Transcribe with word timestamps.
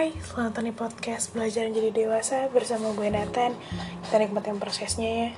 Hai, 0.00 0.16
selamat 0.16 0.56
datang 0.56 0.64
di 0.64 0.72
podcast 0.72 1.28
Belajar 1.36 1.68
Menjadi 1.68 1.92
Dewasa 1.92 2.48
bersama 2.48 2.88
gue 2.96 3.12
Nathan. 3.12 3.52
Kita 4.00 4.16
nikmatin 4.16 4.56
prosesnya 4.56 5.10
ya. 5.12 5.30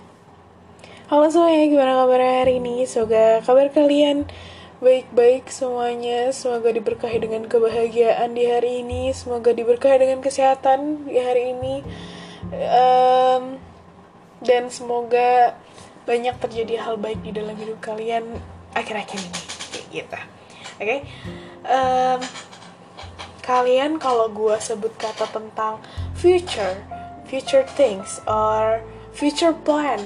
Halo 1.10 1.26
semuanya, 1.34 1.66
gimana 1.66 1.98
kabarnya 1.98 2.46
hari 2.46 2.62
ini? 2.62 2.86
Semoga 2.86 3.42
kabar 3.42 3.74
kalian 3.74 4.30
baik-baik 4.78 5.50
semuanya. 5.50 6.30
Semoga 6.30 6.70
diberkahi 6.70 7.18
dengan 7.26 7.50
kebahagiaan 7.50 8.38
di 8.38 8.46
hari 8.46 8.86
ini. 8.86 9.10
Semoga 9.10 9.50
diberkahi 9.50 9.98
dengan 9.98 10.22
kesehatan 10.22 11.10
di 11.10 11.18
hari 11.18 11.58
ini. 11.58 11.82
Um, 12.54 13.58
Dan 14.46 14.70
semoga 14.70 15.58
banyak 16.06 16.38
terjadi 16.38 16.86
hal 16.86 17.02
baik 17.02 17.18
di 17.26 17.34
dalam 17.34 17.58
hidup 17.58 17.82
kalian 17.82 18.30
akhir-akhir 18.78 19.26
ini. 19.26 19.40
Kayak 19.74 19.86
gitu. 19.90 20.18
Oke? 20.22 20.22
Okay? 20.86 20.98
um, 21.66 22.22
kalian 23.42 23.98
kalau 23.98 24.30
gue 24.30 24.54
sebut 24.62 24.94
kata 24.94 25.26
tentang 25.26 25.82
future, 26.14 26.78
future 27.26 27.66
things 27.74 28.22
or 28.30 28.78
future 29.10 29.50
plan, 29.50 29.98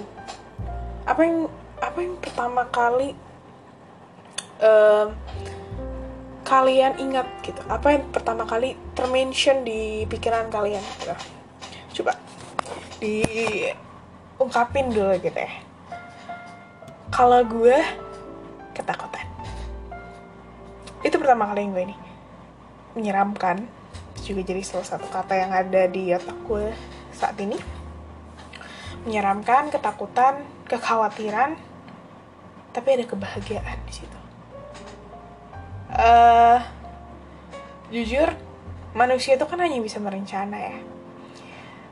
apa 1.05 1.21
yang 1.21 1.53
apa 1.85 1.99
yang 2.01 2.17
pertama 2.17 2.65
kali 2.73 3.13
um, 4.65 5.13
kalian 6.49 6.97
ingat 6.97 7.29
gitu? 7.45 7.61
Apa 7.69 8.01
yang 8.01 8.09
pertama 8.09 8.49
kali 8.49 8.73
termention 8.97 9.69
di 9.69 10.09
pikiran 10.09 10.49
kalian? 10.49 10.81
Gitu. 10.81 11.13
Coba 12.01 12.17
diungkapin 13.05 14.97
dulu 14.97 15.13
gitu 15.21 15.37
ya. 15.37 15.53
Kalau 17.13 17.45
gue 17.45 17.77
ketakutan. 18.73 19.29
Itu 21.05 21.21
pertama 21.21 21.53
kali 21.53 21.61
yang 21.69 21.77
gue 21.77 21.85
ini 21.93 22.06
menyeramkan. 22.97 23.69
Juga 24.25 24.43
jadi 24.43 24.65
salah 24.65 24.89
satu 24.89 25.07
kata 25.13 25.37
yang 25.37 25.53
ada 25.53 25.87
di 25.87 26.11
otak 26.11 26.35
gue 26.49 26.73
saat 27.13 27.37
ini. 27.39 27.55
Menyeramkan 29.05 29.71
ketakutan 29.71 30.43
kekhawatiran 30.67 31.55
tapi 32.75 32.89
ada 32.99 33.05
kebahagiaan 33.07 33.79
di 33.87 33.93
situ. 33.93 34.19
Uh, 35.97 36.59
jujur 37.95 38.29
manusia 38.93 39.39
itu 39.39 39.47
kan 39.47 39.61
hanya 39.63 39.79
bisa 39.79 40.03
merencana 40.03 40.57
ya. 40.59 40.77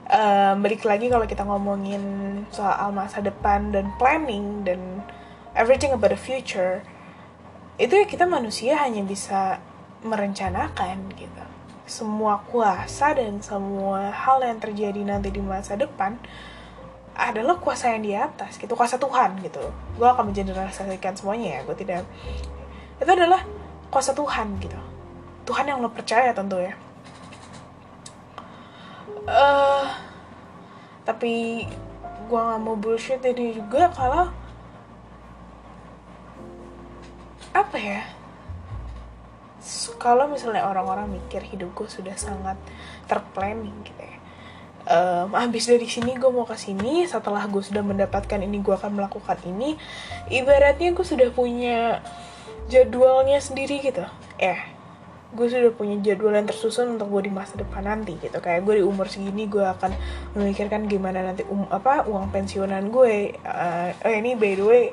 Uh, 0.05 0.53
balik 0.61 0.85
lagi 0.85 1.09
kalau 1.09 1.25
kita 1.25 1.47
ngomongin 1.49 2.03
soal 2.53 2.93
masa 2.93 3.25
depan 3.25 3.73
dan 3.73 3.89
planning 3.97 4.61
dan 4.67 5.01
everything 5.57 5.97
about 5.97 6.13
the 6.13 6.21
future 6.21 6.85
itu 7.81 7.91
ya 7.91 8.07
kita 8.07 8.29
manusia 8.29 8.79
hanya 8.79 9.03
bisa 9.03 9.59
merencanakan 10.05 11.11
gitu. 11.17 11.45
Semua 11.89 12.45
kuasa 12.45 13.17
dan 13.17 13.41
semua 13.41 14.13
hal 14.13 14.45
yang 14.45 14.61
terjadi 14.61 15.01
nanti 15.03 15.33
di 15.33 15.41
masa 15.41 15.75
depan 15.75 16.21
adalah 17.17 17.57
kuasa 17.57 17.97
yang 17.97 18.03
di 18.05 18.13
atas 18.13 18.61
gitu. 18.61 18.77
Kuasa 18.77 19.01
Tuhan 19.01 19.41
gitu. 19.43 19.65
Gue 19.97 20.09
akan 20.09 20.31
mengeneralisasikan 20.31 21.17
semuanya 21.17 21.59
ya 21.59 21.61
gue 21.65 21.77
tidak. 21.77 22.05
Itu 23.01 23.11
adalah 23.11 23.43
kuasa 23.89 24.13
Tuhan 24.13 24.61
gitu. 24.61 24.79
Tuhan 25.45 25.69
yang 25.69 25.81
lo 25.81 25.93
percaya 25.93 26.33
tentu 26.33 26.57
ya 26.57 26.73
uh, 29.29 29.87
tapi 31.05 31.65
gue 32.25 32.41
nggak 32.41 32.61
mau 32.61 32.77
bullshit 32.77 33.21
ini 33.21 33.57
juga 33.57 33.93
kalau 33.93 34.33
apa 37.55 37.77
ya 37.77 38.03
kalau 40.05 40.29
misalnya 40.29 40.69
orang-orang 40.69 41.09
mikir 41.17 41.41
hidup 41.49 41.73
gue 41.73 41.89
sudah 41.89 42.13
sangat 42.21 42.61
terplanning 43.09 43.73
gitu 43.89 44.05
ya. 44.05 44.21
Um, 44.85 45.33
habis 45.33 45.65
dari 45.65 45.89
sini 45.89 46.21
gue 46.21 46.29
mau 46.29 46.45
ke 46.45 46.61
sini 46.61 47.09
setelah 47.09 47.49
gue 47.49 47.65
sudah 47.65 47.81
mendapatkan 47.81 48.37
ini 48.37 48.61
gue 48.61 48.77
akan 48.77 49.01
melakukan 49.01 49.41
ini 49.49 49.81
ibaratnya 50.29 50.93
gue 50.93 51.07
sudah 51.09 51.33
punya 51.33 52.05
jadwalnya 52.69 53.41
sendiri 53.41 53.81
gitu. 53.81 54.05
Eh 54.37 54.61
gue 55.33 55.47
sudah 55.49 55.73
punya 55.73 55.97
jadwal 56.05 56.37
yang 56.37 56.45
tersusun 56.45 57.01
untuk 57.01 57.09
gue 57.09 57.27
di 57.27 57.33
masa 57.33 57.57
depan 57.57 57.89
nanti 57.89 58.21
gitu. 58.21 58.37
Kayak 58.45 58.61
gue 58.69 58.75
di 58.79 58.85
umur 58.85 59.09
segini 59.09 59.49
gue 59.49 59.65
akan 59.65 59.97
memikirkan 60.37 60.85
gimana 60.85 61.25
nanti 61.25 61.49
um, 61.49 61.65
apa 61.73 62.05
uang 62.05 62.29
pensiunan 62.29 62.93
gue 62.93 63.41
uh, 63.41 63.89
oh 64.05 64.13
ini 64.13 64.37
by 64.37 64.53
the 64.53 64.65
way 64.69 64.85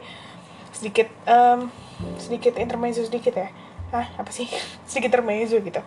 sedikit 0.71 1.11
um, 1.27 1.67
sedikit 2.15 2.55
intermezzo 2.55 3.03
sedikit 3.03 3.35
ya 3.35 3.51
ah 3.91 4.07
apa 4.17 4.31
sih? 4.31 4.47
Sedikit 4.89 5.19
termezo 5.19 5.59
gitu. 5.59 5.81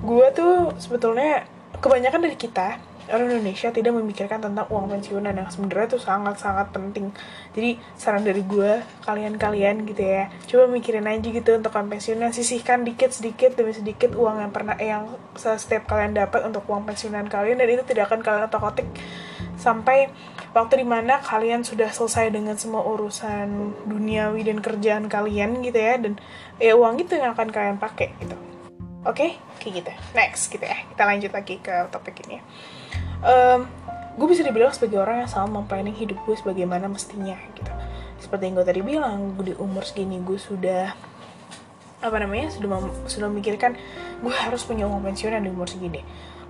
Gue 0.00 0.26
tuh 0.32 0.72
sebetulnya 0.80 1.44
kebanyakan 1.80 2.20
dari 2.24 2.36
kita 2.36 2.80
orang 3.10 3.26
Indonesia 3.26 3.68
tidak 3.74 3.92
memikirkan 3.92 4.38
tentang 4.38 4.66
uang 4.70 4.86
pensiunan 4.86 5.34
yang 5.34 5.50
sebenarnya 5.50 5.98
tuh 5.98 6.02
sangat-sangat 6.02 6.70
penting. 6.70 7.10
Jadi 7.52 7.76
saran 7.98 8.22
dari 8.22 8.46
gue, 8.46 8.80
kalian-kalian 9.02 9.82
gitu 9.84 10.02
ya, 10.02 10.30
coba 10.46 10.70
mikirin 10.70 11.10
aja 11.10 11.28
gitu 11.28 11.50
untuk 11.58 11.74
uang 11.74 11.90
pensiunan, 11.90 12.30
sisihkan 12.30 12.86
dikit 12.86 13.10
sedikit 13.10 13.58
demi 13.58 13.74
sedikit 13.74 14.14
uang 14.14 14.46
yang 14.46 14.52
pernah 14.54 14.78
yang 14.78 15.10
setiap 15.34 15.90
kalian 15.90 16.14
dapat 16.14 16.46
untuk 16.46 16.62
uang 16.70 16.86
pensiunan 16.86 17.26
kalian 17.26 17.58
dan 17.58 17.68
itu 17.68 17.82
tidak 17.82 18.14
akan 18.14 18.22
kalian 18.22 18.46
otak-otik 18.46 18.86
sampai 19.60 20.08
waktu 20.50 20.82
di 20.82 20.86
mana 20.86 21.22
kalian 21.22 21.62
sudah 21.62 21.90
selesai 21.94 22.34
dengan 22.34 22.58
semua 22.58 22.82
urusan 22.82 23.74
duniawi 23.86 24.46
dan 24.46 24.58
kerjaan 24.58 25.06
kalian 25.06 25.62
gitu 25.62 25.78
ya 25.78 25.94
dan 25.98 26.18
ya 26.58 26.74
uang 26.74 26.98
itu 26.98 27.14
yang 27.14 27.34
akan 27.34 27.48
kalian 27.50 27.78
pakai 27.78 28.10
gitu. 28.18 28.36
Oke? 29.06 29.16
Okay? 29.16 29.30
kayak 29.60 29.72
gitu. 29.84 29.92
Next 30.16 30.42
gitu 30.50 30.64
ya. 30.64 30.76
Kita 30.90 31.02
lanjut 31.06 31.30
lagi 31.32 31.54
ke 31.60 31.74
topik 31.92 32.24
ini 32.26 32.40
um, 33.24 33.68
gue 34.16 34.26
bisa 34.28 34.42
dibilang 34.44 34.72
sebagai 34.74 35.00
orang 35.00 35.24
yang 35.24 35.30
selalu 35.30 35.62
memplanning 35.62 35.96
hidup 35.96 36.18
gue 36.26 36.36
sebagaimana 36.36 36.90
mestinya 36.90 37.36
gitu. 37.56 37.72
Seperti 38.20 38.50
yang 38.50 38.54
gue 38.60 38.66
tadi 38.66 38.80
bilang 38.84 39.36
gue 39.36 39.52
di 39.52 39.54
umur 39.56 39.86
segini 39.86 40.20
gue 40.20 40.36
sudah 40.36 40.92
apa 42.00 42.16
namanya 42.16 42.48
sudah 42.48 42.80
sudah 43.04 43.28
memikirkan 43.28 43.76
gue 44.24 44.32
harus 44.32 44.64
punya 44.64 44.88
uang 44.88 45.04
pensiunan 45.04 45.44
di 45.44 45.52
umur 45.52 45.68
segini 45.68 46.00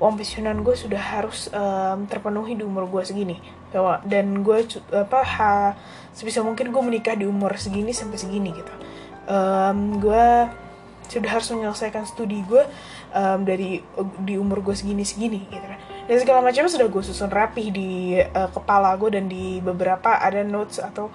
uang 0.01 0.17
pensiunan 0.17 0.65
gue 0.65 0.73
sudah 0.73 0.99
harus 0.99 1.53
um, 1.53 2.09
terpenuhi 2.09 2.57
di 2.57 2.65
umur 2.65 2.89
gue 2.89 3.05
segini. 3.05 3.37
Dan 4.09 4.41
gue 4.41 4.65
apa 4.97 5.21
ha, 5.21 5.77
sebisa 6.17 6.41
mungkin 6.41 6.73
gue 6.73 6.83
menikah 6.83 7.15
di 7.15 7.29
umur 7.29 7.53
segini 7.61 7.93
sampai 7.93 8.17
segini 8.17 8.51
gitu. 8.57 8.73
Um, 9.29 10.01
gue 10.01 10.49
sudah 11.07 11.31
harus 11.31 11.53
menyelesaikan 11.53 12.09
studi 12.09 12.41
gue 12.49 12.65
um, 13.13 13.45
dari 13.45 13.85
di 14.25 14.35
umur 14.41 14.65
gue 14.65 14.73
segini 14.73 15.05
segini 15.05 15.45
gitu. 15.53 15.69
Dan 16.09 16.17
segala 16.17 16.41
macam 16.41 16.65
sudah 16.65 16.89
gue 16.89 17.03
susun 17.05 17.29
rapi 17.29 17.69
di 17.69 18.17
uh, 18.17 18.49
kepala 18.51 18.97
gue 18.97 19.21
dan 19.21 19.29
di 19.29 19.61
beberapa 19.61 20.17
ada 20.17 20.41
notes 20.41 20.81
atau 20.81 21.13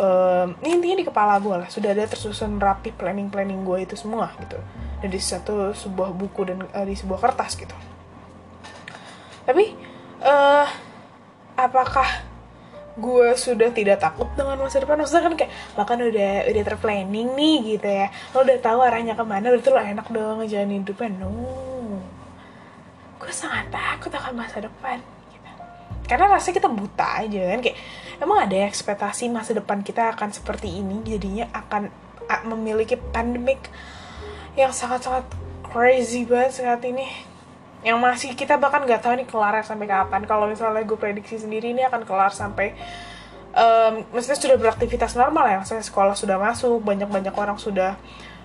um, 0.00 0.56
intinya 0.64 0.96
di 0.96 1.06
kepala 1.06 1.36
gue 1.36 1.52
lah. 1.52 1.68
Sudah 1.68 1.92
ada 1.92 2.08
tersusun 2.08 2.56
rapi 2.56 2.96
planning 2.96 3.28
planning 3.28 3.60
gue 3.60 3.84
itu 3.84 3.94
semua 3.94 4.32
gitu. 4.40 4.56
Dan 5.04 5.12
di 5.12 5.20
satu 5.20 5.76
sebuah 5.76 6.16
buku 6.16 6.48
dan 6.48 6.64
uh, 6.72 6.86
di 6.88 6.96
sebuah 6.96 7.20
kertas 7.20 7.60
gitu 7.60 7.91
tapi 9.42 9.74
uh, 10.22 10.66
apakah 11.58 12.32
gue 12.92 13.28
sudah 13.40 13.72
tidak 13.72 14.04
takut 14.04 14.28
dengan 14.36 14.60
masa 14.60 14.84
depan? 14.84 15.00
Maksudnya 15.00 15.24
kan 15.24 15.34
kayak 15.34 15.52
lo 15.76 15.82
kan 15.88 15.98
udah 16.00 16.32
udah 16.44 16.62
terplanning 16.64 17.32
nih 17.32 17.56
gitu 17.76 17.88
ya. 17.88 18.12
Lo 18.36 18.44
udah 18.44 18.58
tahu 18.60 18.78
arahnya 18.84 19.16
ke 19.16 19.24
mana 19.24 19.48
tuh 19.56 19.72
lo 19.72 19.80
enak 19.80 20.06
dong 20.12 20.44
ngejalanin 20.44 20.84
hidupnya. 20.84 21.08
No. 21.16 21.32
Gue 23.16 23.32
sangat 23.32 23.72
takut 23.72 24.12
akan 24.12 24.34
masa 24.34 24.60
depan 24.60 24.98
gitu. 25.30 25.50
karena 26.10 26.26
rasanya 26.36 26.58
kita 26.58 26.68
buta 26.68 27.08
aja 27.22 27.40
kan 27.54 27.60
kayak 27.62 27.78
emang 28.18 28.38
ada 28.44 28.56
ekspektasi 28.66 29.30
masa 29.32 29.56
depan 29.56 29.80
kita 29.80 30.12
akan 30.12 30.28
seperti 30.34 30.68
ini? 30.68 31.00
Jadinya 31.06 31.48
akan 31.54 31.88
memiliki 32.52 33.00
pandemik 33.00 33.72
yang 34.52 34.72
sangat-sangat 34.72 35.24
crazy 35.64 36.28
banget 36.28 36.60
saat 36.60 36.84
ini 36.84 37.31
yang 37.82 37.98
masih 37.98 38.38
kita 38.38 38.58
bahkan 38.62 38.86
nggak 38.86 39.02
tahu 39.02 39.18
nih 39.18 39.26
kelar 39.26 39.58
sampai 39.66 39.86
kapan. 39.90 40.22
Kalau 40.26 40.46
misalnya 40.46 40.86
gue 40.86 40.98
prediksi 40.98 41.38
sendiri 41.38 41.74
ini 41.74 41.82
akan 41.82 42.06
kelar 42.06 42.30
sampai 42.30 42.74
um, 43.54 44.06
maksudnya 44.14 44.38
sudah 44.38 44.56
beraktivitas 44.58 45.18
normal 45.18 45.44
ya. 45.50 45.56
Maksudnya 45.62 45.84
sekolah 45.84 46.14
sudah 46.14 46.38
masuk 46.38 46.78
banyak 46.82 47.10
banyak 47.10 47.34
orang 47.34 47.58
sudah 47.58 47.98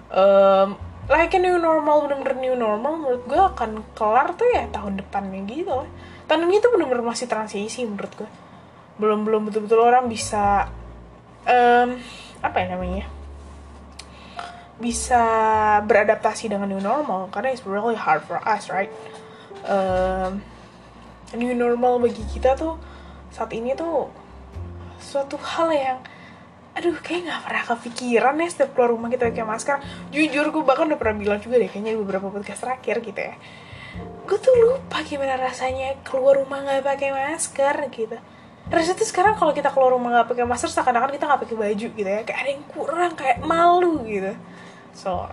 um, 0.09 0.73
like 1.05 1.31
a 1.37 1.39
new 1.39 1.55
normal 1.61 2.03
bener-bener 2.03 2.35
new 2.35 2.55
normal 2.57 2.99
menurut 2.99 3.23
gue 3.29 3.39
akan 3.39 3.85
kelar 3.95 4.35
tuh 4.35 4.49
ya 4.51 4.67
tahun 4.73 4.99
depannya 4.99 5.39
gitu 5.47 5.87
tahun 6.27 6.51
ini 6.51 6.59
tuh 6.59 6.75
bener-bener 6.75 6.99
masih 6.99 7.31
transisi 7.31 7.87
menurut 7.87 8.11
gue 8.11 8.29
belum 8.99 9.23
belum 9.23 9.41
betul-betul 9.47 9.79
orang 9.79 10.11
bisa 10.11 10.67
um, 11.47 11.95
apa 12.43 12.57
ya 12.59 12.67
namanya 12.75 13.05
bisa 14.77 15.23
beradaptasi 15.89 16.53
dengan 16.53 16.69
new 16.69 16.81
normal. 16.81 17.33
Karena 17.33 17.49
it's 17.49 17.65
really 17.65 17.97
hard 17.97 18.21
for 18.25 18.37
us 18.45 18.69
right 18.69 18.93
um, 19.67 20.39
new 21.35 21.53
normal 21.53 21.99
bagi 21.99 22.23
kita 22.31 22.55
tuh 22.55 22.79
saat 23.29 23.51
ini 23.51 23.75
tuh 23.75 24.07
suatu 24.97 25.35
hal 25.37 25.69
yang 25.75 25.99
aduh 26.77 26.93
kayak 27.01 27.25
nggak 27.25 27.41
pernah 27.41 27.63
kepikiran 27.73 28.37
ya 28.37 28.47
setiap 28.53 28.77
keluar 28.77 28.93
rumah 28.93 29.09
kita 29.09 29.33
pakai 29.33 29.45
masker. 29.45 29.77
Jujur 30.13 30.45
gue 30.53 30.63
bahkan 30.63 30.85
udah 30.85 30.99
pernah 31.01 31.17
bilang 31.17 31.39
juga 31.41 31.57
deh 31.57 31.69
kayaknya 31.69 31.97
di 31.97 31.99
beberapa 31.99 32.29
podcast 32.29 32.61
terakhir 32.63 33.01
gitu 33.01 33.17
ya. 33.17 33.35
Gue 34.29 34.37
tuh 34.37 34.53
lupa 34.53 35.01
gimana 35.01 35.41
rasanya 35.41 35.97
keluar 36.05 36.37
rumah 36.37 36.61
nggak 36.61 36.85
pakai 36.85 37.09
masker 37.11 37.75
gitu. 37.89 38.17
Rasanya 38.69 38.95
tuh 38.99 39.07
sekarang 39.09 39.33
kalau 39.41 39.57
kita 39.57 39.73
keluar 39.73 39.97
rumah 39.97 40.21
nggak 40.21 40.37
pakai 40.37 40.45
masker 40.45 40.69
seakan-akan 40.69 41.17
kita 41.17 41.25
nggak 41.25 41.41
pakai 41.49 41.57
baju 41.57 41.87
gitu 41.97 42.09
ya. 42.09 42.21
Kayak 42.21 42.39
ada 42.45 42.49
yang 42.53 42.65
kurang 42.69 43.11
kayak 43.17 43.37
malu 43.41 44.05
gitu. 44.05 44.31
So 44.93 45.25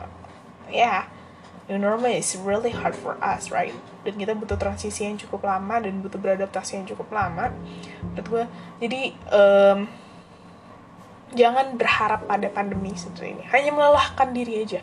yeah 0.72 1.13
new 1.68 1.80
normal 1.80 2.12
is 2.12 2.36
really 2.36 2.70
hard 2.70 2.92
for 2.92 3.16
us 3.24 3.48
right? 3.48 3.72
Dan 4.04 4.20
kita 4.20 4.36
butuh 4.36 4.60
transisi 4.60 5.08
yang 5.08 5.16
cukup 5.16 5.48
lama 5.48 5.80
dan 5.80 6.04
butuh 6.04 6.20
beradaptasi 6.20 6.80
yang 6.80 6.86
cukup 6.88 7.08
lama. 7.12 7.52
Menurut 8.12 8.26
gue 8.28 8.44
jadi 8.84 9.00
um, 9.32 9.78
jangan 11.32 11.74
berharap 11.74 12.28
pada 12.28 12.46
pandemi 12.52 12.92
seperti 12.94 13.36
ini. 13.36 13.44
Hanya 13.50 13.70
melelahkan 13.74 14.30
diri 14.36 14.62
aja. 14.62 14.80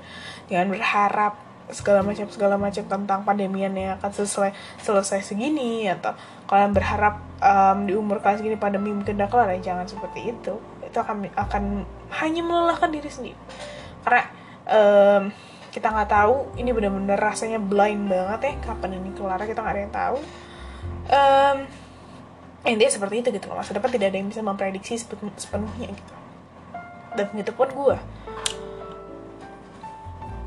Jangan 0.49 0.67
berharap 0.73 1.33
segala 1.71 2.03
macam 2.03 2.27
segala 2.27 2.59
macam 2.59 2.83
tentang 2.83 3.23
pandemian 3.23 3.71
yang 3.71 3.95
akan 3.95 4.11
selesai 4.11 4.51
selesai 4.83 5.23
segini 5.23 5.87
atau 5.87 6.11
kalian 6.43 6.75
berharap 6.75 7.23
um, 7.39 7.87
di 7.87 7.95
umur 7.95 8.19
kalian 8.19 8.43
segini 8.43 8.57
pandemi 8.59 8.91
mungkin 8.91 9.15
udah 9.15 9.29
kelar 9.31 9.49
ya 9.55 9.71
jangan 9.71 9.87
seperti 9.87 10.35
itu. 10.35 10.59
Itu 10.83 10.97
akan 10.99 11.31
akan 11.31 11.63
hanya 12.19 12.41
melelahkan 12.43 12.91
diri 12.91 13.07
sendiri. 13.07 13.39
Karena 14.03 14.23
um, 14.67 15.23
kita 15.71 15.88
nggak 15.88 16.09
tahu 16.12 16.51
ini 16.59 16.75
benar-benar 16.75 17.15
rasanya 17.15 17.57
blind 17.57 18.12
banget 18.12 18.39
ya 18.44 18.53
kapan 18.59 19.00
ini 19.00 19.15
kelar 19.15 19.39
kita 19.47 19.59
nggak 19.63 19.73
ada 19.73 19.81
yang 19.81 19.95
tahu. 19.95 20.18
Um, 21.12 21.57
intinya 22.68 22.91
seperti 22.91 23.15
itu 23.25 23.27
gitu 23.33 23.50
loh 23.50 23.57
masa 23.57 23.73
depan 23.73 23.89
tidak 23.89 24.13
ada 24.13 24.18
yang 24.19 24.29
bisa 24.29 24.44
memprediksi 24.44 25.00
sepenuhnya 25.39 25.95
gitu. 25.95 26.13
Dan 27.15 27.25
begitu 27.31 27.51
pun 27.56 27.71
gue 27.71 27.97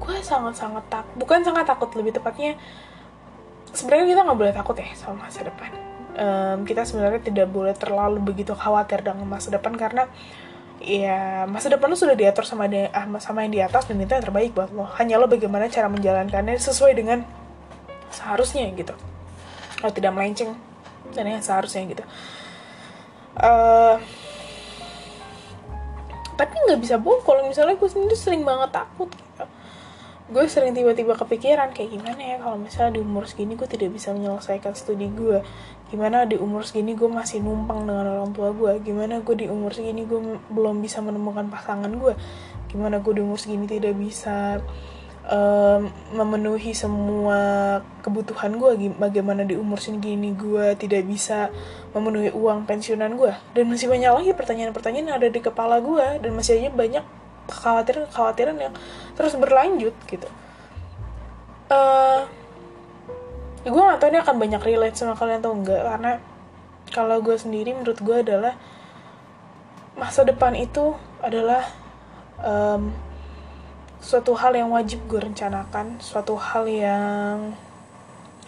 gue 0.05 0.17
sangat-sangat 0.21 0.85
tak 0.93 1.09
bukan 1.17 1.41
sangat 1.41 1.65
takut 1.65 1.89
lebih 1.97 2.13
tepatnya 2.13 2.61
sebenarnya 3.73 4.13
kita 4.13 4.21
nggak 4.29 4.39
boleh 4.39 4.53
takut 4.53 4.77
ya 4.77 4.93
sama 4.93 5.27
masa 5.27 5.41
depan. 5.49 5.73
Um, 6.15 6.63
kita 6.63 6.87
sebenarnya 6.87 7.25
tidak 7.25 7.51
boleh 7.51 7.75
terlalu 7.75 8.23
begitu 8.23 8.55
khawatir 8.55 9.03
dengan 9.03 9.27
masa 9.27 9.51
depan 9.51 9.75
karena 9.75 10.07
ya 10.85 11.49
masa 11.49 11.73
depan 11.73 11.89
lo 11.89 11.97
sudah 11.97 12.13
diatur 12.13 12.45
sama 12.45 12.69
dia 12.69 12.93
ah, 12.93 13.09
sama 13.17 13.43
yang 13.49 13.53
di 13.53 13.61
atas 13.65 13.89
dan 13.89 13.97
itu 13.97 14.13
yang 14.13 14.25
terbaik 14.25 14.53
buat 14.53 14.71
lo. 14.71 14.85
Hanya 15.01 15.17
lo 15.17 15.27
bagaimana 15.27 15.73
cara 15.73 15.89
menjalankannya 15.89 16.61
sesuai 16.61 16.93
dengan 16.93 17.25
seharusnya 18.13 18.69
gitu. 18.77 18.93
Lo 19.81 19.89
tidak 19.91 20.13
melenceng 20.13 20.53
dan 21.17 21.25
yang 21.25 21.41
seharusnya 21.41 21.89
gitu. 21.89 22.05
Uh, 23.35 23.99
tapi 26.39 26.55
nggak 26.55 26.81
bisa 26.83 26.97
bohong 27.01 27.23
kalau 27.27 27.43
misalnya 27.47 27.75
gue 27.75 27.89
sendiri 27.91 28.15
sering 28.15 28.43
banget 28.47 28.75
takut 28.75 29.11
gitu. 29.11 29.45
Gue 30.25 30.45
sering 30.49 30.73
tiba-tiba 30.73 31.15
kepikiran 31.15 31.75
kayak 31.77 31.91
gimana 31.95 32.21
ya 32.21 32.37
kalau 32.41 32.57
misalnya 32.57 32.99
di 32.99 33.01
umur 33.05 33.29
segini 33.29 33.55
gue 33.55 33.69
tidak 33.69 33.93
bisa 33.93 34.11
menyelesaikan 34.15 34.73
studi 34.73 35.11
gue 35.13 35.41
gimana 35.95 36.27
di 36.27 36.35
umur 36.35 36.67
segini 36.67 36.99
gue 36.99 37.07
masih 37.07 37.39
numpang 37.39 37.87
dengan 37.87 38.19
orang 38.19 38.35
tua 38.35 38.51
gue 38.51 38.83
gimana 38.83 39.23
gue 39.23 39.35
di 39.39 39.47
umur 39.47 39.71
segini 39.71 40.03
gue 40.03 40.43
belum 40.51 40.83
bisa 40.83 40.99
menemukan 40.99 41.47
pasangan 41.47 41.95
gue 41.95 42.19
gimana 42.67 42.99
gue 42.99 43.15
di 43.15 43.23
umur 43.23 43.39
segini 43.39 43.71
tidak 43.71 43.95
bisa 43.95 44.59
um, 45.31 45.87
memenuhi 46.19 46.75
semua 46.75 47.79
kebutuhan 48.03 48.59
gue 48.59 48.91
bagaimana 48.99 49.47
di 49.47 49.55
umur 49.55 49.79
segini 49.79 50.35
gue 50.35 50.75
tidak 50.75 51.07
bisa 51.07 51.55
memenuhi 51.95 52.35
uang 52.35 52.67
pensiunan 52.67 53.15
gue 53.15 53.31
dan 53.55 53.65
masih 53.71 53.87
banyak 53.87 54.11
lagi 54.11 54.31
pertanyaan-pertanyaan 54.35 55.15
yang 55.15 55.19
ada 55.23 55.31
di 55.31 55.39
kepala 55.39 55.79
gue 55.79 56.27
dan 56.27 56.31
masih 56.35 56.59
aja 56.59 56.75
banyak 56.75 57.05
kekhawatiran-kekhawatiran 57.47 58.57
yang 58.59 58.75
terus 59.15 59.39
berlanjut 59.39 59.95
gitu. 60.11 60.27
Uh, 61.71 62.27
ya 63.65 63.69
gue 63.73 63.83
gak 63.83 63.99
tau 64.01 64.09
ini 64.13 64.21
akan 64.21 64.37
banyak 64.37 64.63
relate 64.63 64.97
sama 64.97 65.17
kalian 65.17 65.41
atau 65.41 65.53
enggak 65.57 65.83
karena 65.83 66.13
kalau 66.93 67.17
gue 67.25 67.37
sendiri 67.37 67.73
menurut 67.73 67.99
gue 67.99 68.17
adalah 68.21 68.55
masa 69.97 70.23
depan 70.23 70.53
itu 70.53 70.93
adalah 71.25 71.65
um, 72.39 72.93
suatu 74.05 74.37
hal 74.37 74.53
yang 74.53 74.69
wajib 74.69 75.01
gue 75.09 75.17
rencanakan 75.17 75.97
suatu 75.99 76.37
hal 76.37 76.69
yang 76.69 77.57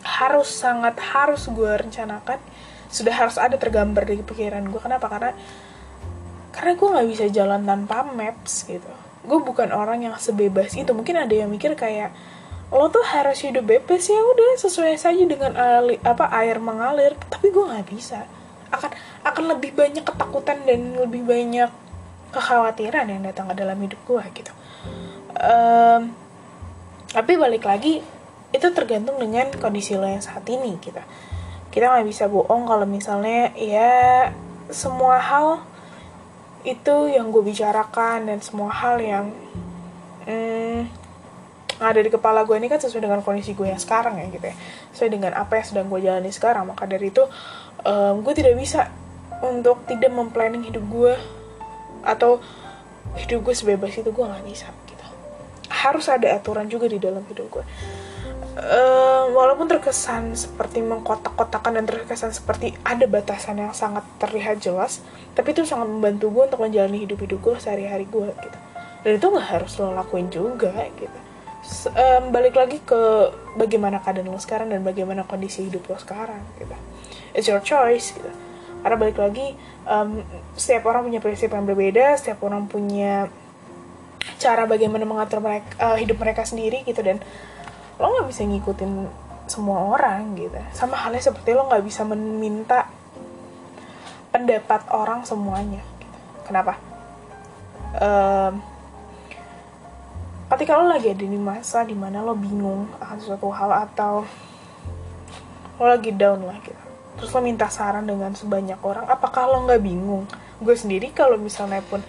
harus 0.05 0.53
sangat 0.53 1.01
harus 1.01 1.49
gue 1.49 1.73
rencanakan 1.73 2.39
sudah 2.87 3.15
harus 3.15 3.37
ada 3.37 3.59
tergambar 3.59 4.07
di 4.07 4.23
pikiran 4.23 4.63
gue 4.71 4.81
kenapa? 4.81 5.11
Karena 5.11 5.33
karena 6.55 6.73
gue 6.73 6.89
nggak 6.89 7.09
bisa 7.11 7.25
jalan 7.29 7.63
tanpa 7.67 8.07
maps 8.07 8.65
gitu. 8.65 8.89
Gue 9.27 9.39
bukan 9.43 9.75
orang 9.75 10.07
yang 10.07 10.15
sebebas 10.17 10.73
itu. 10.79 10.89
Mungkin 10.95 11.19
ada 11.19 11.35
yang 11.35 11.51
mikir 11.51 11.75
kayak 11.75 12.15
lo 12.67 12.91
tuh 12.91 13.05
harus 13.07 13.39
hidup 13.47 13.63
bebas 13.63 14.11
ya 14.11 14.19
udah 14.19 14.59
sesuai 14.59 14.99
saja 14.99 15.23
dengan 15.23 15.55
ali, 15.55 16.03
apa 16.03 16.27
air 16.43 16.59
mengalir. 16.59 17.15
Tapi 17.31 17.55
gue 17.55 17.65
nggak 17.65 17.87
bisa. 17.87 18.27
Akan 18.75 18.91
akan 19.23 19.45
lebih 19.57 19.75
banyak 19.75 20.03
ketakutan 20.03 20.67
dan 20.67 20.99
lebih 20.99 21.23
banyak 21.23 21.71
kekhawatiran 22.35 23.07
yang 23.07 23.23
datang 23.23 23.47
ke 23.51 23.55
dalam 23.55 23.79
hidup 23.79 24.01
gue 24.03 24.25
gitu. 24.35 24.53
Um, 25.37 26.11
tapi 27.13 27.39
balik 27.39 27.65
lagi 27.65 28.03
itu 28.51 28.67
tergantung 28.73 29.21
dengan 29.21 29.53
kondisi 29.57 29.95
lo 29.95 30.09
yang 30.09 30.25
saat 30.25 30.43
ini 30.51 30.75
gitu. 30.83 31.01
Kita 31.71 31.93
nggak 31.93 32.07
bisa 32.09 32.27
bohong 32.27 32.67
kalau 32.67 32.89
misalnya 32.89 33.55
ya 33.55 34.33
semua 34.73 35.23
hal 35.23 35.63
itu 36.67 37.15
yang 37.15 37.31
gue 37.31 37.47
bicarakan 37.47 38.27
dan 38.27 38.39
semua 38.43 38.75
hal 38.75 38.99
yang 38.99 39.31
hmm, 40.27 41.06
yang 41.87 41.95
ada 41.95 42.03
di 42.03 42.11
kepala 42.11 42.43
gue 42.43 42.59
ini 42.59 42.67
kan 42.67 42.83
sesuai 42.83 42.99
dengan 42.99 43.23
kondisi 43.23 43.55
gue 43.55 43.71
yang 43.71 43.79
sekarang 43.79 44.19
ya 44.19 44.27
gitu 44.35 44.43
ya. 44.51 44.57
Sesuai 44.91 45.11
dengan 45.15 45.39
apa 45.39 45.63
yang 45.63 45.67
sedang 45.71 45.87
gue 45.87 46.03
jalani 46.03 46.35
sekarang. 46.35 46.67
Maka 46.67 46.83
dari 46.91 47.15
itu 47.15 47.23
um, 47.87 48.27
gue 48.27 48.35
tidak 48.35 48.59
bisa 48.59 48.91
untuk 49.39 49.87
tidak 49.87 50.11
memplanning 50.11 50.67
hidup 50.67 50.83
gue 50.91 51.15
atau 52.03 52.43
hidup 53.15 53.47
gue 53.47 53.55
sebebas 53.55 53.95
itu 53.95 54.11
gue 54.11 54.25
nggak 54.27 54.45
bisa 54.51 54.67
gitu. 54.91 55.07
Harus 55.71 56.11
ada 56.11 56.27
aturan 56.35 56.67
juga 56.67 56.91
di 56.91 56.99
dalam 56.99 57.23
hidup 57.31 57.47
gue. 57.55 57.65
Um, 58.57 59.37
walaupun 59.37 59.71
terkesan 59.71 60.35
seperti 60.35 60.81
mengkotak-kotakan 60.83 61.77
dan 61.77 61.85
terkesan 61.87 62.35
seperti 62.35 62.75
ada 62.83 63.07
batasan 63.07 63.61
yang 63.61 63.77
sangat 63.77 64.01
terlihat 64.17 64.65
jelas 64.65 65.05
tapi 65.37 65.53
itu 65.53 65.69
sangat 65.69 65.93
membantu 65.93 66.33
gue 66.33 66.43
untuk 66.49 66.65
menjalani 66.65 67.05
hidup-hidup 67.05 67.39
gue 67.45 67.55
sehari-hari 67.61 68.09
gue 68.09 68.27
gitu. 68.27 68.59
Dan 69.05 69.13
itu 69.21 69.27
nggak 69.29 69.49
harus 69.55 69.77
lo 69.77 69.93
lakuin 69.93 70.33
juga 70.33 70.73
gitu 70.97 71.26
um, 71.91 72.31
balik 72.31 72.55
lagi 72.55 72.79
ke 72.83 73.33
bagaimana 73.59 73.99
keadaan 74.03 74.31
lo 74.31 74.39
sekarang 74.39 74.71
dan 74.71 74.87
bagaimana 74.87 75.27
kondisi 75.27 75.67
hidup 75.67 75.87
lo 75.91 75.97
sekarang 75.99 76.43
gitu. 76.59 76.77
It's 77.35 77.47
your 77.51 77.63
choice 77.63 78.15
gitu. 78.15 78.31
Karena 78.81 78.97
balik 78.97 79.19
lagi 79.19 79.57
um, 79.89 80.23
setiap 80.55 80.87
orang 80.87 81.11
punya 81.11 81.19
prinsip 81.19 81.51
yang 81.51 81.67
berbeda 81.67 82.15
setiap 82.19 82.43
orang 82.47 82.71
punya 82.71 83.27
cara 84.37 84.67
bagaimana 84.67 85.07
mengatur 85.07 85.39
mereka 85.39 85.71
uh, 85.83 85.97
hidup 85.99 86.19
mereka 86.23 86.47
sendiri 86.47 86.87
gitu. 86.87 87.03
Dan 87.03 87.19
lo 87.99 88.07
nggak 88.13 88.29
bisa 88.31 88.47
ngikutin 88.47 88.93
semua 89.51 89.91
orang 89.95 90.39
gitu. 90.39 90.59
Sama 90.71 90.99
halnya 90.99 91.23
seperti 91.23 91.55
lo 91.55 91.67
nggak 91.67 91.83
bisa 91.83 92.07
meminta 92.07 92.87
pendapat 94.31 94.85
orang 94.93 95.25
semuanya 95.25 95.81
gitu. 95.97 96.19
kenapa? 96.45 96.77
Um, 97.97 98.76
ketika 100.57 100.81
lo 100.81 100.89
lagi 100.89 101.13
ada 101.13 101.21
di 101.21 101.37
masa 101.37 101.85
di 101.85 101.93
mana 101.93 102.25
lo 102.25 102.33
bingung 102.33 102.89
akan 102.97 103.19
suatu 103.21 103.53
hal 103.53 103.69
atau 103.85 104.25
lo 105.77 105.85
lagi 105.85 106.17
down 106.17 106.49
lah 106.49 106.57
gitu. 106.65 106.81
Terus 107.21 107.29
lo 107.29 107.45
minta 107.45 107.69
saran 107.69 108.09
dengan 108.09 108.33
sebanyak 108.33 108.81
orang 108.81 109.05
apakah 109.05 109.45
lo 109.53 109.69
nggak 109.69 109.85
bingung? 109.85 110.25
Gue 110.57 110.73
sendiri 110.73 111.13
kalau 111.13 111.37
misalnya 111.37 111.85
pun 111.85 112.01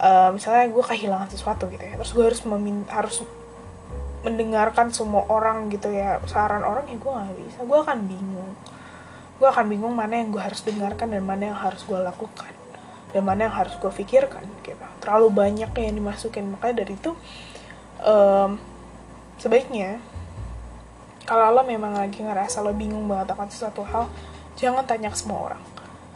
uh, 0.00 0.32
misalnya 0.32 0.72
gue 0.72 0.80
kehilangan 0.80 1.28
sesuatu 1.28 1.68
gitu 1.68 1.84
ya 1.84 2.00
terus 2.00 2.16
gue 2.16 2.24
harus 2.24 2.40
meminta 2.48 3.04
harus 3.04 3.20
mendengarkan 4.24 4.88
semua 4.88 5.28
orang 5.28 5.68
gitu 5.68 5.92
ya 5.92 6.16
saran 6.24 6.64
orang 6.64 6.88
ya 6.88 6.96
gue 6.96 7.12
nggak 7.12 7.36
bisa. 7.36 7.58
Gue 7.68 7.78
akan 7.84 7.98
bingung. 8.08 8.52
Gue 9.36 9.48
akan 9.52 9.68
bingung 9.68 9.92
mana 9.92 10.24
yang 10.24 10.32
gue 10.32 10.40
harus 10.40 10.64
dengarkan 10.64 11.12
dan 11.12 11.20
mana 11.20 11.52
yang 11.52 11.58
harus 11.60 11.84
gue 11.84 12.00
lakukan. 12.00 12.52
Dan 13.12 13.28
mana 13.28 13.44
yang 13.44 13.54
harus 13.60 13.76
gue 13.76 13.92
pikirkan 13.92 14.48
gitu. 14.64 14.80
Terlalu 15.04 15.28
banyak 15.28 15.68
yang 15.76 15.94
dimasukin. 16.00 16.48
Makanya 16.48 16.80
dari 16.80 16.96
itu 16.96 17.12
um, 18.04 18.60
sebaiknya 19.40 19.98
kalau 21.24 21.56
lo 21.56 21.62
memang 21.64 21.96
lagi 21.96 22.20
ngerasa 22.20 22.60
lo 22.60 22.76
bingung 22.76 23.08
banget 23.08 23.32
akan 23.32 23.48
sesuatu 23.48 23.80
hal 23.82 24.12
jangan 24.54 24.84
tanya 24.84 25.08
ke 25.10 25.18
semua 25.18 25.50
orang. 25.50 25.62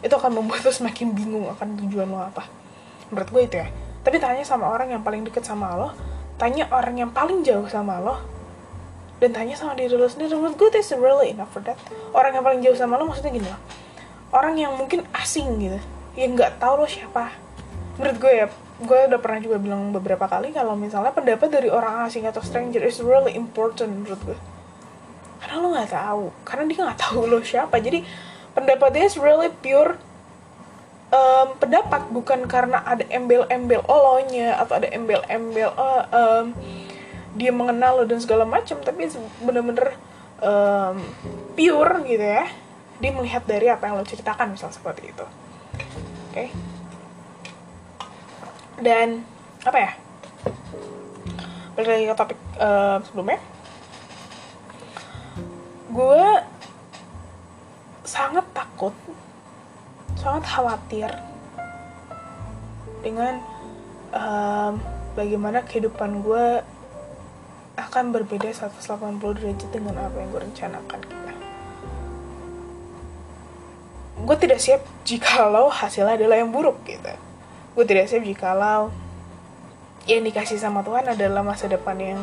Itu 0.05 0.15
akan 0.15 0.39
membuat 0.39 0.63
lo 0.63 0.71
semakin 0.71 1.17
bingung 1.17 1.49
akan 1.49 1.81
tujuan 1.85 2.07
lo 2.07 2.21
apa. 2.23 2.45
Menurut 3.09 3.29
gue 3.33 3.43
itu 3.49 3.57
ya. 3.65 3.69
Tapi 4.05 4.17
tanya 4.21 4.45
sama 4.45 4.69
orang 4.69 4.93
yang 4.93 5.03
paling 5.03 5.25
deket 5.25 5.43
sama 5.43 5.75
lo 5.75 5.91
tanya 6.39 6.71
orang 6.71 6.95
yang 6.95 7.11
paling 7.11 7.43
jauh 7.43 7.67
sama 7.67 7.99
lo 7.99 8.15
dan 9.19 9.35
tanya 9.35 9.59
sama 9.59 9.75
diri 9.75 9.97
lo 9.97 10.07
sendiri. 10.07 10.37
Menurut 10.37 10.55
gue 10.55 10.69
itu 10.71 10.95
really 11.01 11.35
enough 11.35 11.51
for 11.51 11.65
that. 11.65 11.81
Orang 12.15 12.37
yang 12.37 12.45
paling 12.45 12.61
jauh 12.63 12.77
sama 12.79 13.01
lo 13.01 13.09
maksudnya 13.09 13.33
gini 13.35 13.49
loh. 13.49 13.61
Orang 14.31 14.61
yang 14.61 14.77
mungkin 14.77 15.03
asing 15.17 15.57
gitu 15.59 15.81
yang 16.15 16.37
nggak 16.37 16.61
tahu 16.61 16.85
lo 16.85 16.87
siapa. 16.87 17.33
Menurut 17.97 18.17
gue 18.21 18.33
ya 18.45 18.47
gue 18.79 18.99
udah 19.11 19.19
pernah 19.19 19.43
juga 19.43 19.59
bilang 19.59 19.91
beberapa 19.91 20.31
kali 20.31 20.55
kalau 20.55 20.79
misalnya 20.79 21.11
pendapat 21.11 21.51
dari 21.51 21.67
orang 21.67 22.07
asing 22.07 22.31
atau 22.31 22.39
stranger 22.39 22.79
is 22.87 23.03
really 23.03 23.35
important 23.35 23.91
menurut 23.91 24.23
gue 24.23 24.39
karena 25.39 25.55
lo 25.63 25.69
nggak 25.73 25.93
tahu 25.95 26.25
karena 26.43 26.63
dia 26.69 26.79
nggak 26.85 27.01
tahu 27.09 27.21
lo 27.25 27.39
siapa. 27.41 27.79
Jadi 27.79 28.05
pendapatnya 28.53 29.07
is 29.07 29.17
really 29.17 29.49
pure 29.49 29.97
um, 31.15 31.49
pendapat 31.57 32.11
bukan 32.11 32.45
karena 32.51 32.83
ada 32.83 33.07
embel-embel 33.09 33.83
olonya 33.87 34.59
atau 34.59 34.83
ada 34.83 34.89
embel-embel 34.91 35.71
uh, 35.73 36.05
um, 36.11 36.47
dia 37.39 37.55
mengenal 37.55 38.03
lo 38.03 38.05
dan 38.05 38.19
segala 38.19 38.43
macam 38.43 38.83
tapi 38.83 39.07
bener-bener 39.41 39.95
um, 40.43 41.01
pure 41.55 42.05
gitu 42.05 42.27
ya. 42.27 42.47
Dia 42.99 43.15
melihat 43.15 43.47
dari 43.47 43.71
apa 43.71 43.89
yang 43.89 43.95
lo 43.97 44.05
ceritakan 44.05 44.59
misal 44.59 44.75
seperti 44.75 45.15
itu. 45.15 45.27
Oke? 46.29 46.35
okay? 46.35 46.49
Dan 48.79 49.27
apa 49.67 49.79
ya 49.79 49.91
balik 51.75 51.89
lagi 51.95 52.05
ke 52.11 52.15
topik 52.15 52.39
uh, 52.59 52.99
sebelumnya 53.07 53.41
gue 55.91 56.25
sangat 58.03 58.47
takut 58.55 58.95
sangat 60.19 60.45
khawatir 60.47 61.11
dengan 63.03 63.39
um, 64.13 64.83
bagaimana 65.15 65.63
kehidupan 65.63 66.23
gue 66.23 66.63
akan 67.79 68.11
berbeda 68.11 68.51
180 68.51 69.23
derajat 69.23 69.71
dengan 69.71 69.95
apa 70.03 70.19
yang 70.19 70.29
gue 70.35 70.43
rencanakan. 70.51 71.01
Gue 74.19 74.37
tidak 74.37 74.59
siap 74.59 74.83
jikalau 75.07 75.71
hasilnya 75.71 76.19
adalah 76.19 76.43
yang 76.43 76.51
buruk 76.51 76.83
gitu. 76.83 77.15
Gue 77.79 77.87
tidak 77.87 78.11
siap 78.11 78.27
jikalau 78.27 78.91
yang 80.11 80.27
dikasih 80.27 80.59
sama 80.59 80.83
Tuhan 80.83 81.15
adalah 81.15 81.47
masa 81.47 81.71
depan 81.71 81.95
yang 81.95 82.21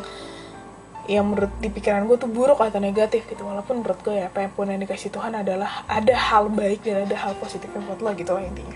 yang 1.08 1.24
menurut 1.24 1.54
di 1.64 1.72
pikiran 1.72 2.04
gue 2.10 2.18
tuh 2.20 2.28
buruk 2.28 2.60
atau 2.60 2.84
negatif 2.84 3.24
gitu. 3.24 3.48
Walaupun 3.48 3.80
menurut 3.80 3.96
gue 4.04 4.20
ya 4.20 4.28
apa 4.28 4.44
yang 4.52 4.84
dikasih 4.84 5.16
Tuhan 5.16 5.32
adalah 5.32 5.88
ada 5.88 6.12
hal 6.12 6.52
baik 6.52 6.84
dan 6.84 7.08
ada 7.08 7.16
hal 7.16 7.40
positif 7.40 7.72
yang 7.72 7.88
buat 7.88 8.04
lo 8.04 8.12
gitu 8.20 8.36
lah 8.36 8.44
intinya. 8.44 8.76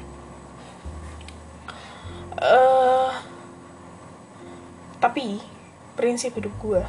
Uh, 2.40 3.12
tapi 5.04 5.44
prinsip 6.00 6.32
hidup 6.40 6.56
gue 6.64 6.80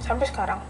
sampai 0.00 0.24
sekarang 0.24 0.64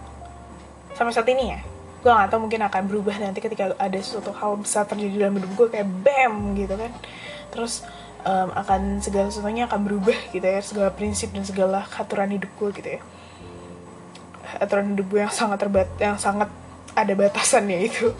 sampai 0.98 1.14
saat 1.14 1.30
ini 1.30 1.54
ya 1.54 1.62
gue 2.08 2.16
gak 2.16 2.32
tau 2.32 2.40
mungkin 2.40 2.64
akan 2.64 2.82
berubah 2.88 3.20
nanti 3.20 3.44
ketika 3.44 3.76
ada 3.76 3.98
sesuatu 4.00 4.32
hal 4.32 4.56
besar 4.56 4.88
terjadi 4.88 5.28
dalam 5.28 5.36
hidup 5.36 5.52
gue 5.60 5.66
kayak 5.76 5.88
bam 6.00 6.56
gitu 6.56 6.72
kan. 6.72 6.88
Terus 7.52 7.84
um, 8.24 8.48
akan 8.56 9.04
segala 9.04 9.28
sesuatunya 9.28 9.68
akan 9.68 9.84
berubah 9.84 10.16
gitu 10.32 10.40
ya 10.40 10.64
segala 10.64 10.88
prinsip 10.88 11.36
dan 11.36 11.44
segala 11.44 11.84
aturan 11.84 12.32
hidup 12.32 12.48
gue 12.56 12.80
gitu 12.80 12.88
ya. 12.96 13.00
Aturan 14.56 14.96
hidup 14.96 15.04
gue 15.04 15.20
yang 15.20 15.28
sangat 15.28 15.60
terbat 15.60 15.88
yang 16.00 16.16
sangat 16.16 16.48
ada 16.96 17.12
batasannya 17.12 17.76
itu. 17.92 18.16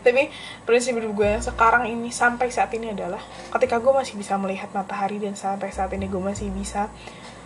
Tapi 0.00 0.32
prinsip 0.64 0.96
hidup 0.96 1.12
gue 1.12 1.28
yang 1.28 1.44
sekarang 1.44 1.92
ini 1.92 2.08
sampai 2.08 2.48
saat 2.48 2.72
ini 2.72 2.96
adalah 2.96 3.20
ketika 3.52 3.84
gue 3.84 3.92
masih 3.92 4.16
bisa 4.16 4.40
melihat 4.40 4.72
matahari 4.72 5.20
dan 5.20 5.36
sampai 5.36 5.76
saat 5.76 5.92
ini 5.92 6.08
gue 6.08 6.22
masih 6.24 6.48
bisa 6.48 6.88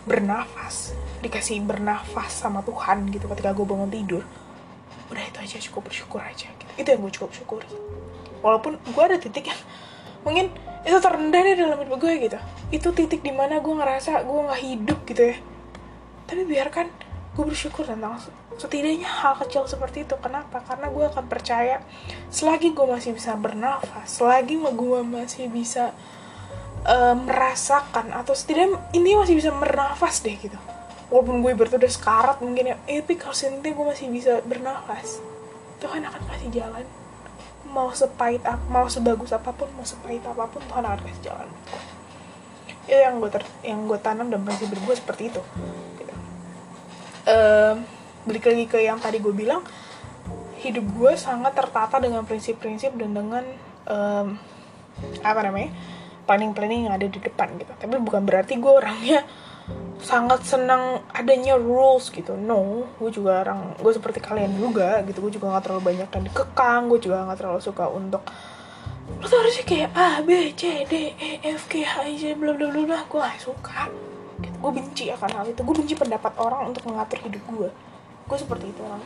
bernafas 0.07 0.95
dikasih 1.19 1.63
bernafas 1.67 2.31
sama 2.31 2.63
Tuhan 2.63 3.11
gitu 3.11 3.27
ketika 3.27 3.51
gue 3.55 3.67
bangun 3.67 3.91
tidur 3.91 4.23
aja 5.43 5.59
cukup 5.59 5.91
bersyukur 5.91 6.23
aja 6.23 6.47
gitu. 6.47 6.73
itu 6.79 6.89
yang 6.95 7.01
gue 7.03 7.13
cukup 7.19 7.31
syukuri 7.35 7.69
walaupun 8.43 8.79
gue 8.79 9.03
ada 9.03 9.19
titik 9.19 9.51
yang 9.51 9.61
mungkin 10.23 10.51
itu 10.83 10.99
terendah 10.99 11.41
deh 11.47 11.55
dalam 11.55 11.79
hidup 11.79 11.95
gue 12.03 12.13
gitu. 12.27 12.39
Itu 12.75 12.89
titik 12.91 13.23
di 13.23 13.31
mana 13.31 13.63
gue 13.63 13.75
ngerasa 13.75 14.27
gue 14.27 14.41
nggak 14.51 14.63
hidup 14.67 14.99
gitu 15.07 15.23
ya. 15.31 15.37
Tapi 16.27 16.43
biarkan 16.43 16.87
gue 17.33 17.45
bersyukur 17.47 17.87
tentang 17.87 18.19
setidaknya 18.59 19.07
hal 19.07 19.39
kecil 19.47 19.71
seperti 19.71 20.03
itu. 20.03 20.19
Kenapa? 20.19 20.59
Karena 20.67 20.91
gue 20.91 21.05
akan 21.07 21.25
percaya 21.31 21.87
selagi 22.35 22.75
gue 22.75 22.87
masih 22.87 23.15
bisa 23.15 23.39
bernafas 23.39 24.19
selagi 24.19 24.59
gue 24.59 25.01
masih 25.07 25.47
bisa 25.47 25.95
uh, 26.87 27.15
merasakan 27.15 28.11
atau 28.11 28.35
setidaknya 28.35 28.83
ini 28.91 29.15
masih 29.15 29.39
bisa 29.39 29.55
bernafas 29.55 30.23
deh 30.27 30.35
gitu 30.35 30.59
walaupun 31.13 31.45
gue 31.45 31.53
bertudah 31.53 31.93
sekarat 31.93 32.41
mungkin 32.41 32.73
ya. 32.73 32.77
Eh, 32.89 33.05
tapi 33.05 33.21
kalau 33.21 33.37
gue 33.61 33.85
masih 33.85 34.09
bisa 34.09 34.41
bernafas. 34.49 35.21
Tuhan 35.77 36.01
akan 36.09 36.23
kasih 36.25 36.49
jalan. 36.49 36.89
Mau 37.69 37.93
sepahit 37.93 38.41
apa 38.49 38.65
mau 38.73 38.89
sebagus 38.89 39.37
apa 39.37 39.53
pun 39.53 39.69
mau 39.77 39.85
sepahit 39.85 40.25
apa 40.25 40.49
pun 40.49 40.65
Tuhan 40.65 40.83
akan 40.89 41.01
kasih 41.05 41.23
jalan. 41.29 41.49
Itu 42.89 42.97
yang 42.97 43.21
gue 43.21 43.29
ter 43.29 43.45
yang 43.61 43.85
gue 43.85 43.99
tanam 44.01 44.33
dan 44.33 44.41
prinsip 44.41 44.73
gue 44.73 44.95
seperti 44.97 45.29
itu. 45.29 45.43
Gitu. 46.01 46.15
um, 47.29 47.77
balik 48.25 48.49
lagi 48.49 48.65
ke 48.71 48.79
yang 48.81 48.97
tadi 49.03 49.19
gue 49.21 49.35
bilang 49.35 49.61
hidup 50.63 50.87
gue 50.95 51.13
sangat 51.19 51.59
tertata 51.59 51.99
dengan 51.99 52.23
prinsip-prinsip 52.23 52.95
dan 52.95 53.11
dengan 53.13 53.45
um, 53.91 54.39
apa 55.27 55.41
namanya 55.43 55.75
planning-planning 56.23 56.87
yang 56.89 56.95
ada 56.95 57.05
di 57.05 57.19
depan 57.19 57.53
gitu. 57.59 57.73
Tapi 57.77 57.99
bukan 58.01 58.23
berarti 58.23 58.57
gue 58.57 58.73
orangnya 58.73 59.27
sangat 60.03 60.43
senang 60.43 61.07
adanya 61.15 61.55
rules 61.55 62.11
gitu. 62.11 62.35
No 62.35 62.91
gue 62.99 63.11
juga 63.15 63.47
orang 63.47 63.79
gue 63.79 63.93
seperti 63.95 64.19
kalian 64.19 64.59
juga 64.59 65.01
gitu. 65.07 65.23
Gue 65.23 65.33
juga 65.33 65.55
nggak 65.55 65.65
terlalu 65.65 65.83
banyak 65.95 66.09
dan 66.11 66.21
dikekang 66.27 66.91
gue 66.91 66.99
juga 66.99 67.23
nggak 67.27 67.39
terlalu 67.39 67.61
suka 67.63 67.87
untuk 67.87 68.23
lo 69.19 69.27
tuh 69.27 69.39
harusnya 69.39 69.65
kayak 69.67 69.91
A 69.93 70.23
B 70.23 70.55
C 70.55 70.87
D 70.87 71.15
E 71.15 71.31
F 71.43 71.71
G 71.71 71.87
H 71.87 72.07
I 72.07 72.15
J 72.19 72.35
bla 72.35 72.55
bla 72.55 72.71
bla 72.71 73.01
gue 73.07 73.19
gak 73.19 73.41
suka. 73.43 73.87
Gitu. 74.43 74.57
gue 74.59 74.73
benci 74.75 75.05
akan 75.15 75.31
hal 75.39 75.47
itu. 75.55 75.61
Gue 75.63 75.77
benci 75.79 75.95
pendapat 75.95 76.33
orang 76.43 76.75
untuk 76.75 76.83
mengatur 76.91 77.19
hidup 77.23 77.43
gue 77.47 77.71
gue 78.27 78.39
seperti 78.39 78.71
itu 78.75 78.81
orang. 78.83 79.03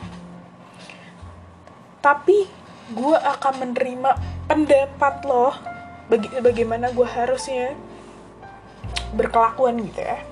Tapi 2.01 2.47
gue 2.95 3.17
akan 3.19 3.53
menerima 3.67 4.11
pendapat 4.47 5.15
lo 5.27 5.51
baga 6.07 6.39
bagaimana 6.39 6.87
gue 6.95 7.03
harusnya 7.03 7.75
berkelakuan 9.11 9.75
gitu 9.83 9.99
ya 9.99 10.23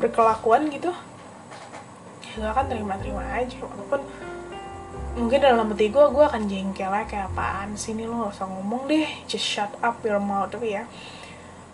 berkelakuan 0.00 0.72
gitu 0.72 0.90
ya 2.30 2.46
gak 2.46 2.52
akan 2.56 2.66
terima-terima 2.70 3.22
aja. 3.26 3.58
Walaupun 3.60 4.00
mungkin 5.18 5.38
dalam 5.42 5.66
hati 5.66 5.90
gue 5.90 6.04
gue 6.14 6.24
akan 6.24 6.42
jengkel 6.46 6.88
aja 6.88 7.06
kayak 7.10 7.26
apaan 7.34 7.74
sih 7.74 7.92
ini 7.92 8.06
lo 8.06 8.26
gak 8.26 8.38
usah 8.38 8.46
ngomong 8.48 8.86
deh. 8.86 9.08
Just 9.26 9.44
shut 9.44 9.70
up 9.82 10.00
your 10.06 10.22
mouth 10.22 10.48
tapi 10.48 10.78
ya. 10.78 10.86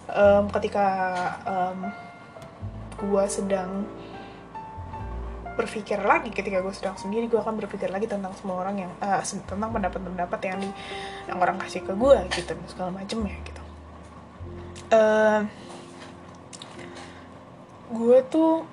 Um, 0.06 0.48
ketika 0.50 0.86
um, 1.44 1.92
gue 2.96 3.24
sedang 3.28 3.84
berpikir 5.56 5.96
lagi 6.04 6.28
ketika 6.28 6.60
gue 6.60 6.74
sedang 6.76 7.00
sendiri 7.00 7.32
gue 7.32 7.40
akan 7.40 7.56
berpikir 7.56 7.88
lagi 7.88 8.04
tentang 8.04 8.36
semua 8.36 8.60
orang 8.60 8.76
yang 8.86 8.92
uh, 9.00 9.24
tentang 9.24 9.72
pendapat-pendapat 9.72 10.40
yang 10.44 10.60
di 10.60 10.68
yang 11.24 11.40
orang 11.40 11.56
kasih 11.56 11.80
ke 11.80 11.96
gue 11.96 12.16
gitu 12.36 12.52
segala 12.68 12.92
macem 12.92 13.24
ya 13.24 13.36
gitu 13.40 13.62
gue 17.92 18.18
tuh 18.26 18.66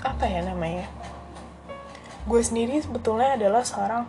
apa 0.00 0.24
ya 0.24 0.40
namanya? 0.46 0.86
Gue 2.24 2.40
sendiri 2.44 2.78
sebetulnya 2.80 3.34
adalah 3.34 3.66
seorang 3.66 4.06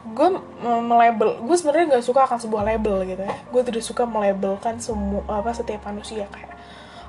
gue 0.00 0.28
melabel 0.64 1.44
gue 1.44 1.56
sebenarnya 1.60 1.96
nggak 1.96 2.06
suka 2.08 2.24
akan 2.24 2.38
sebuah 2.40 2.62
label 2.64 3.04
gitu 3.08 3.22
ya. 3.24 3.34
Gue 3.48 3.62
tidak 3.64 3.82
suka 3.84 4.04
melabelkan 4.04 4.78
semua 4.78 5.24
apa 5.28 5.52
setiap 5.56 5.84
manusia 5.88 6.28
kayak 6.30 6.50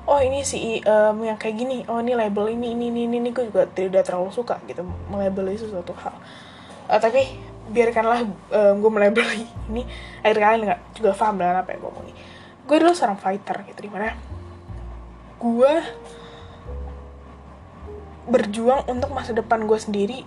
oh 0.02 0.18
ini 0.18 0.42
si 0.42 0.82
um, 0.82 1.22
yang 1.22 1.38
kayak 1.38 1.56
gini. 1.56 1.86
Oh 1.86 2.02
ini 2.02 2.18
label 2.18 2.50
ini 2.50 2.74
ini 2.74 2.90
ini 2.90 3.06
ini, 3.06 3.30
gue 3.30 3.46
juga 3.46 3.66
tidak 3.70 4.02
terlalu 4.06 4.34
suka 4.34 4.58
gitu 4.66 4.82
melabeli 5.06 5.54
sesuatu 5.54 5.94
hal. 5.94 6.14
Uh, 6.90 6.98
tapi 6.98 7.38
biarkanlah 7.70 8.26
um, 8.26 8.74
gue 8.82 8.90
melabeli 8.90 9.46
ini. 9.70 9.86
Akhirnya 10.24 10.42
kalian 10.42 10.62
nggak 10.66 10.80
juga 10.98 11.10
paham 11.14 11.38
dengan 11.38 11.62
apa 11.62 11.68
yang 11.74 11.80
gue 11.86 11.90
omongin. 11.90 12.16
Gue 12.66 12.76
adalah 12.82 12.96
seorang 12.96 13.18
fighter 13.18 13.56
gitu 13.70 13.80
di 13.86 13.90
mana 13.90 14.10
gue 15.42 15.74
berjuang 18.30 18.86
untuk 18.86 19.10
masa 19.10 19.34
depan 19.34 19.66
gue 19.66 19.74
sendiri 19.74 20.22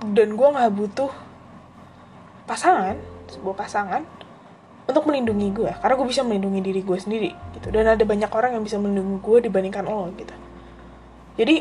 dan 0.00 0.32
gue 0.32 0.48
nggak 0.48 0.72
butuh 0.72 1.12
pasangan 2.48 2.96
sebuah 3.28 3.56
pasangan 3.56 4.02
untuk 4.88 5.04
melindungi 5.04 5.48
gue 5.52 5.72
karena 5.80 5.94
gue 5.96 6.08
bisa 6.08 6.24
melindungi 6.24 6.60
diri 6.64 6.80
gue 6.80 6.96
sendiri 6.96 7.30
gitu. 7.56 7.68
Dan 7.68 7.92
ada 7.92 8.04
banyak 8.04 8.32
orang 8.32 8.56
yang 8.56 8.64
bisa 8.64 8.80
melindungi 8.80 9.20
gue 9.20 9.38
dibandingkan 9.48 9.84
lo 9.84 10.08
gitu. 10.16 10.32
Jadi 11.36 11.56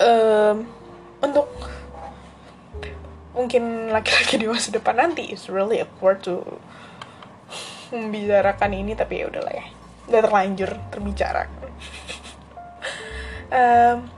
um, 0.00 0.56
untuk 1.20 1.48
mungkin 3.32 3.92
laki-laki 3.92 4.36
di 4.40 4.48
masa 4.48 4.72
depan 4.72 4.96
nanti 4.96 5.32
is 5.32 5.48
really 5.48 5.80
awkward 5.80 6.20
to 6.20 6.40
membicarakan 7.92 8.72
ini 8.72 8.92
tapi 8.96 9.20
ya 9.20 9.28
udahlah 9.28 9.52
ya 9.52 9.81
udah 10.08 10.20
terlanjur 10.22 10.70
terbicara. 10.90 11.46
Um, 13.52 14.08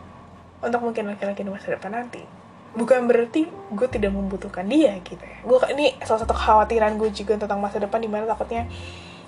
untuk 0.63 0.79
mungkin 0.79 1.11
laki-laki 1.11 1.43
di 1.43 1.51
masa 1.51 1.75
depan 1.75 1.91
nanti. 1.91 2.23
Bukan 2.79 3.11
berarti 3.11 3.51
gue 3.51 3.89
tidak 3.91 4.15
membutuhkan 4.15 4.63
dia 4.63 4.95
gitu 5.03 5.19
ya. 5.19 5.43
Gue 5.43 5.59
ini 5.75 5.91
salah 6.07 6.23
satu 6.23 6.39
kekhawatiran 6.39 6.95
gue 6.95 7.11
juga 7.11 7.35
tentang 7.43 7.59
masa 7.59 7.83
depan 7.83 7.99
di 7.99 8.07
mana 8.07 8.31
takutnya 8.31 8.71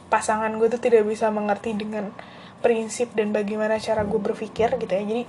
pasangan 0.07 0.55
gue 0.63 0.71
tuh 0.71 0.79
tidak 0.79 1.03
bisa 1.11 1.27
mengerti 1.35 1.75
dengan 1.75 2.15
prinsip 2.63 3.19
dan 3.19 3.35
bagaimana 3.35 3.83
cara 3.83 4.07
gue 4.07 4.21
berpikir 4.23 4.79
gitu 4.79 4.93
ya. 4.95 5.03
Jadi 5.03 5.23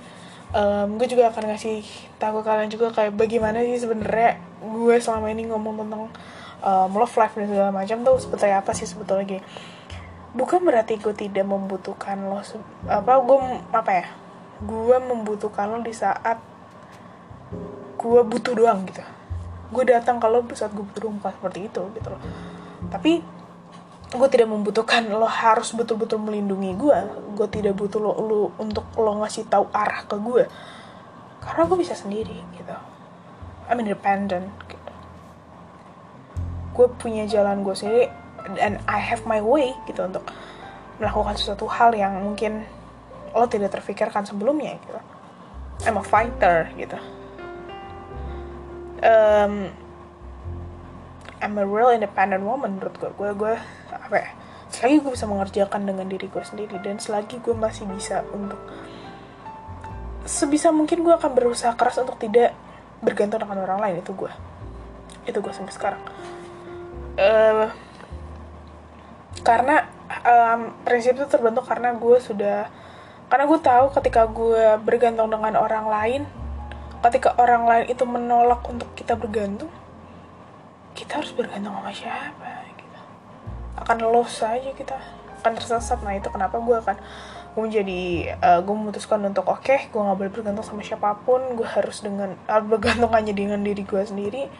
um, 0.54 0.94
gue 0.94 1.06
juga 1.10 1.34
akan 1.34 1.44
ngasih 1.54 1.82
tahu 2.22 2.40
kalian 2.46 2.70
juga 2.70 2.94
kayak 2.94 3.18
bagaimana 3.18 3.66
sih 3.66 3.82
sebenarnya 3.82 4.38
gue 4.62 4.96
selama 5.02 5.26
ini 5.34 5.50
ngomong 5.50 5.74
tentang 5.84 6.02
um, 6.62 6.90
love 6.94 7.14
life 7.18 7.34
dan 7.36 7.46
segala 7.50 7.70
macam 7.74 7.98
tuh 8.06 8.16
seperti 8.22 8.46
apa 8.50 8.70
sih 8.72 8.86
sebetulnya 8.88 9.42
bukan 10.36 10.60
berarti 10.60 11.00
gue 11.00 11.14
tidak 11.16 11.48
membutuhkan 11.48 12.20
lo 12.28 12.44
apa 12.84 13.12
gue 13.24 13.36
apa 13.72 13.92
ya 13.92 14.06
gue 14.60 14.96
membutuhkan 15.00 15.70
lo 15.72 15.80
di 15.80 15.94
saat 15.94 16.36
gue 17.98 18.20
butuh 18.22 18.54
doang 18.54 18.86
gitu. 18.86 19.02
Gue 19.74 19.84
datang 19.84 20.22
kalau 20.22 20.46
saat 20.54 20.70
gue 20.70 20.84
butuh 20.86 21.08
doang 21.08 21.18
seperti 21.22 21.66
itu 21.66 21.82
gitu 21.94 22.08
loh. 22.10 22.22
Tapi 22.88 23.20
gue 24.08 24.28
tidak 24.32 24.48
membutuhkan 24.48 25.04
lo 25.12 25.28
harus 25.28 25.76
betul-betul 25.76 26.16
melindungi 26.16 26.72
gue 26.80 26.96
gue 27.36 27.48
tidak 27.52 27.76
butuh 27.76 28.00
lo, 28.00 28.12
lo 28.16 28.40
untuk 28.56 28.88
lo 28.96 29.20
ngasih 29.20 29.44
tahu 29.52 29.68
arah 29.68 30.00
ke 30.08 30.16
gue 30.16 30.48
karena 31.44 31.62
gue 31.68 31.78
bisa 31.80 31.92
sendiri 31.92 32.40
gitu. 32.56 32.76
I'm 33.68 33.84
independent 33.84 34.48
gitu. 34.64 34.92
Gue 36.72 36.88
punya 36.96 37.28
jalan 37.28 37.60
gue 37.60 37.74
sendiri 37.76 38.08
dan 38.56 38.80
I 38.88 39.00
have 39.00 39.26
my 39.28 39.42
way 39.42 39.76
gitu 39.84 40.04
untuk 40.06 40.24
melakukan 40.98 41.36
sesuatu 41.36 41.68
hal 41.68 41.94
yang 41.94 42.16
mungkin 42.22 42.64
lo 43.36 43.44
tidak 43.46 43.76
terfikirkan 43.76 44.24
sebelumnya 44.24 44.78
gitu. 44.80 44.98
I'm 45.86 46.00
a 46.00 46.04
fighter 46.04 46.72
gitu. 46.74 46.98
Um, 48.98 49.70
I'm 51.38 51.54
a 51.54 51.66
real 51.66 51.94
independent 51.94 52.42
woman 52.42 52.80
menurut 52.80 52.94
gue. 52.98 53.10
Gue 53.14 53.30
gue 53.36 53.54
apa 53.94 54.16
ya 54.16 54.30
selagi 54.68 55.00
gue 55.00 55.12
bisa 55.16 55.24
mengerjakan 55.24 55.88
dengan 55.88 56.06
diri 56.08 56.28
gue 56.28 56.44
sendiri 56.44 56.76
dan 56.84 57.00
selagi 57.00 57.40
gue 57.40 57.56
masih 57.56 57.88
bisa 57.88 58.20
untuk 58.36 58.60
sebisa 60.28 60.68
mungkin 60.68 61.00
gue 61.00 61.14
akan 61.16 61.32
berusaha 61.32 61.72
keras 61.72 61.96
untuk 61.96 62.20
tidak 62.20 62.52
bergantung 63.00 63.40
dengan 63.40 63.64
orang 63.64 63.80
lain 63.80 63.96
itu 64.04 64.12
gue. 64.12 64.32
Itu 65.24 65.40
gue 65.40 65.52
sampai 65.54 65.72
sekarang. 65.72 66.02
Uh, 67.18 67.72
karena 69.40 69.88
um, 70.24 70.72
prinsip 70.82 71.16
itu 71.16 71.26
terbentuk 71.28 71.64
karena 71.68 71.94
gue 71.94 72.16
sudah 72.20 72.68
karena 73.28 73.44
gue 73.44 73.60
tahu 73.60 73.86
ketika 73.92 74.24
gue 74.24 74.80
bergantung 74.80 75.28
dengan 75.28 75.60
orang 75.60 75.86
lain 75.86 76.22
ketika 77.04 77.36
orang 77.38 77.68
lain 77.68 77.84
itu 77.92 78.02
menolak 78.08 78.64
untuk 78.66 78.88
kita 78.96 79.14
bergantung 79.14 79.70
kita 80.96 81.22
harus 81.22 81.30
bergantung 81.30 81.76
sama 81.78 81.92
siapa 81.94 82.66
gitu. 82.74 82.98
akan 83.78 83.96
loss 84.10 84.42
aja 84.42 84.74
kita 84.74 84.98
akan 85.38 85.54
tersesat. 85.54 86.02
Nah 86.02 86.18
itu 86.18 86.26
kenapa 86.34 86.58
gue 86.58 86.74
akan 86.74 86.98
gue 87.54 87.62
menjadi 87.62 88.02
uh, 88.42 88.60
gue 88.66 88.74
memutuskan 88.74 89.22
untuk 89.22 89.46
oke 89.46 89.62
okay, 89.62 89.86
gue 89.94 90.00
nggak 90.02 90.18
boleh 90.18 90.32
bergantung 90.34 90.66
sama 90.66 90.82
siapa 90.82 91.14
pun. 91.22 91.54
Gue 91.54 91.62
harus 91.70 92.02
dengan 92.02 92.34
uh, 92.50 92.58
bergantung 92.66 93.14
hanya 93.14 93.30
dengan 93.30 93.62
diri 93.62 93.86
gue 93.86 94.02
sendiri. 94.02 94.50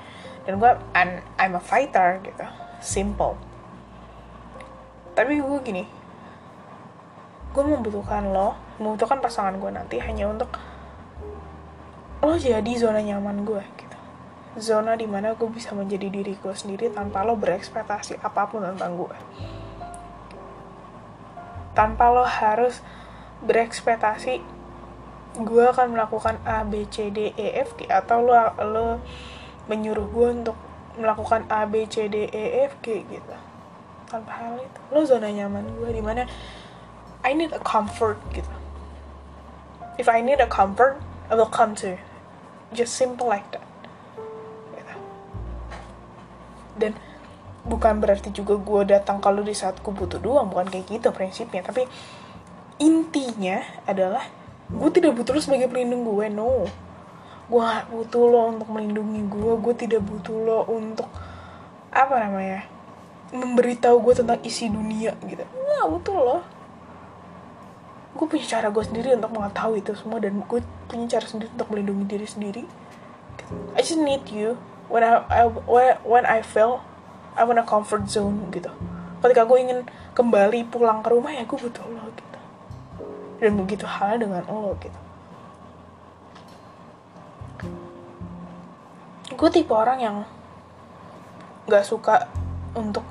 Dan 0.46 0.62
gue 0.62 0.70
I'm, 0.94 1.26
I'm 1.42 1.58
a 1.58 1.62
fighter 1.62 2.22
gitu. 2.22 2.46
Simple 2.78 3.47
tapi 5.18 5.42
gue 5.42 5.58
gini 5.66 5.82
gue 7.50 7.64
membutuhkan 7.66 8.30
lo 8.30 8.54
membutuhkan 8.78 9.18
pasangan 9.18 9.58
gue 9.58 9.66
nanti 9.74 9.98
hanya 9.98 10.30
untuk 10.30 10.46
lo 12.22 12.38
jadi 12.38 12.70
zona 12.78 13.02
nyaman 13.02 13.42
gue 13.42 13.58
gitu. 13.82 13.98
Zona 14.62 14.94
di 14.94 15.10
mana 15.10 15.34
gue 15.34 15.50
bisa 15.50 15.74
menjadi 15.74 16.06
diri 16.06 16.38
gue 16.38 16.54
sendiri 16.54 16.94
tanpa 16.94 17.26
lo 17.26 17.34
berekspektasi 17.34 18.22
apa 18.22 18.46
pun 18.46 18.62
tentang 18.62 18.94
gue. 18.94 19.16
Tanpa 21.74 22.14
lo 22.14 22.22
harus 22.22 22.78
berekspektasi 23.42 24.38
gue 25.42 25.64
akan 25.66 25.98
melakukan 25.98 26.38
A 26.46 26.62
B 26.62 26.86
C 26.86 27.10
D 27.10 27.34
E 27.34 27.58
F 27.58 27.74
G 27.74 27.90
atau 27.90 28.22
lo 28.22 28.34
lo 28.62 29.02
menyuruh 29.66 30.06
gue 30.14 30.28
untuk 30.42 30.58
melakukan 30.94 31.42
A 31.50 31.66
B 31.66 31.90
C 31.90 32.06
D 32.06 32.30
E 32.30 32.70
F 32.70 32.78
G 32.86 33.02
gitu 33.02 33.47
tanpa 34.08 34.32
hal 34.40 34.56
itu. 34.56 34.80
Lo 34.90 35.04
zona 35.04 35.28
nyaman 35.28 35.68
gue 35.76 35.90
di 35.92 36.02
mana 36.02 36.24
I 37.22 37.36
need 37.36 37.52
a 37.52 37.60
comfort 37.60 38.16
gitu. 38.32 38.48
If 40.00 40.08
I 40.08 40.24
need 40.24 40.40
a 40.40 40.48
comfort 40.48 40.96
I 41.28 41.36
will 41.36 41.52
come 41.52 41.76
to 41.84 42.00
just 42.72 42.96
simple 42.96 43.28
like 43.28 43.44
that. 43.52 43.64
Gitu. 44.72 44.94
dan 46.78 46.92
bukan 47.68 48.00
berarti 48.00 48.32
juga 48.32 48.56
gue 48.56 48.96
datang 48.96 49.20
kalau 49.20 49.44
di 49.44 49.52
saat 49.52 49.76
gue 49.84 49.92
butuh 49.92 50.16
doang 50.16 50.48
bukan 50.48 50.72
kayak 50.72 50.88
gitu 50.88 51.12
prinsipnya. 51.12 51.60
Tapi 51.60 51.84
intinya 52.80 53.60
adalah 53.84 54.24
gue 54.72 54.90
tidak 54.92 55.12
butuh 55.20 55.36
lo 55.36 55.40
sebagai 55.44 55.68
pelindung 55.68 56.08
gue 56.08 56.32
no. 56.32 56.64
Gue 57.48 57.60
gak 57.64 57.88
butuh 57.92 58.24
lo 58.28 58.40
untuk 58.56 58.68
melindungi 58.72 59.24
gue 59.28 59.52
gue 59.60 59.74
tidak 59.76 60.00
butuh 60.04 60.36
lo 60.36 60.58
untuk 60.68 61.08
apa 61.88 62.14
namanya 62.20 62.77
memberitahu 63.30 63.96
gue 64.00 64.14
tentang 64.24 64.38
isi 64.44 64.68
dunia 64.72 65.12
gitu. 65.24 65.44
Nggak 65.44 65.86
butuh 65.88 66.16
lo 66.16 66.38
gue 68.18 68.26
punya 68.26 68.46
cara 68.50 68.66
gue 68.74 68.82
sendiri 68.82 69.14
untuk 69.14 69.30
mengetahui 69.30 69.78
itu 69.78 69.94
semua 69.94 70.18
dan 70.18 70.42
gue 70.42 70.60
punya 70.90 71.06
cara 71.06 71.22
sendiri 71.22 71.54
untuk 71.54 71.70
melindungi 71.70 72.04
diri 72.10 72.26
sendiri. 72.26 72.62
I 73.78 73.80
just 73.80 74.02
need 74.02 74.26
you. 74.26 74.58
When 74.90 75.06
I, 75.06 75.22
I 75.30 75.46
when 76.02 76.26
I 76.26 76.42
feel 76.42 76.82
I 77.38 77.46
want 77.46 77.62
a 77.62 77.64
comfort 77.64 78.10
zone 78.10 78.50
gitu. 78.50 78.74
Ketika 79.22 79.46
gue 79.46 79.58
ingin 79.62 79.78
kembali 80.18 80.66
pulang 80.66 81.06
ke 81.06 81.14
rumah 81.14 81.30
ya 81.30 81.46
gue 81.46 81.58
butuh 81.58 81.86
lo 81.86 82.10
gitu. 82.10 82.38
Dan 83.38 83.54
begitu 83.54 83.86
hal 83.86 84.18
dengan 84.18 84.42
lo 84.50 84.74
gitu. 84.82 84.98
Gue 89.38 89.48
tipe 89.54 89.70
orang 89.70 89.98
yang 90.02 90.16
gak 91.70 91.86
suka 91.86 92.26
untuk 92.74 93.06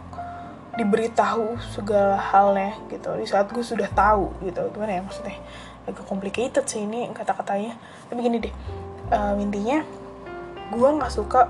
diberitahu 0.78 1.58
segala 1.74 2.16
halnya 2.16 2.78
gitu. 2.88 3.10
Di 3.18 3.26
saat 3.26 3.50
gue 3.50 3.66
sudah 3.66 3.90
tahu 3.92 4.30
gitu 4.46 4.62
gimana 4.72 4.98
ya 4.98 5.02
maksudnya? 5.02 5.38
Agak 5.90 6.06
complicated 6.06 6.64
sih 6.70 6.86
ini 6.86 7.10
kata-katanya. 7.12 7.76
Tapi 8.08 8.20
gini 8.22 8.38
deh 8.38 8.54
uh, 9.12 9.34
intinya 9.42 9.82
gue 10.72 10.90
nggak 11.02 11.12
suka 11.12 11.50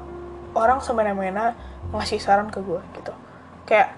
orang 0.55 0.79
semena-mena 0.79 1.53
ngasih 1.91 2.23
saran 2.23 2.47
ke 2.47 2.63
gue 2.63 2.79
gitu. 2.97 3.13
Kayak 3.67 3.93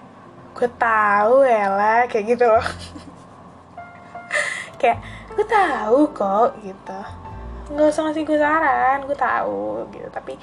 gue 0.58 0.68
tahu 0.76 1.46
ya 1.46 1.66
lah 1.70 2.00
kayak 2.10 2.36
gitu 2.36 2.44
loh. 2.50 2.66
Kayak 4.80 5.04
gue 5.36 5.44
tahu 5.44 6.08
kok 6.16 6.56
gitu. 6.64 7.00
Nggak 7.70 7.86
usah 7.92 8.02
ngasih 8.08 8.24
gue 8.24 8.38
saran 8.40 9.04
gue 9.04 9.14
tahu 9.14 9.84
gitu. 9.92 10.08
Tapi 10.08 10.40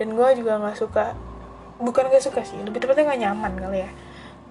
dan 0.00 0.16
gue 0.16 0.28
juga 0.38 0.62
nggak 0.62 0.78
suka 0.78 1.12
bukan 1.80 2.12
gak 2.12 2.22
suka 2.22 2.44
sih 2.44 2.60
lebih 2.60 2.78
tepatnya 2.84 3.08
nggak 3.08 3.20
nyaman 3.24 3.52
kali 3.56 3.78
ya 3.88 3.90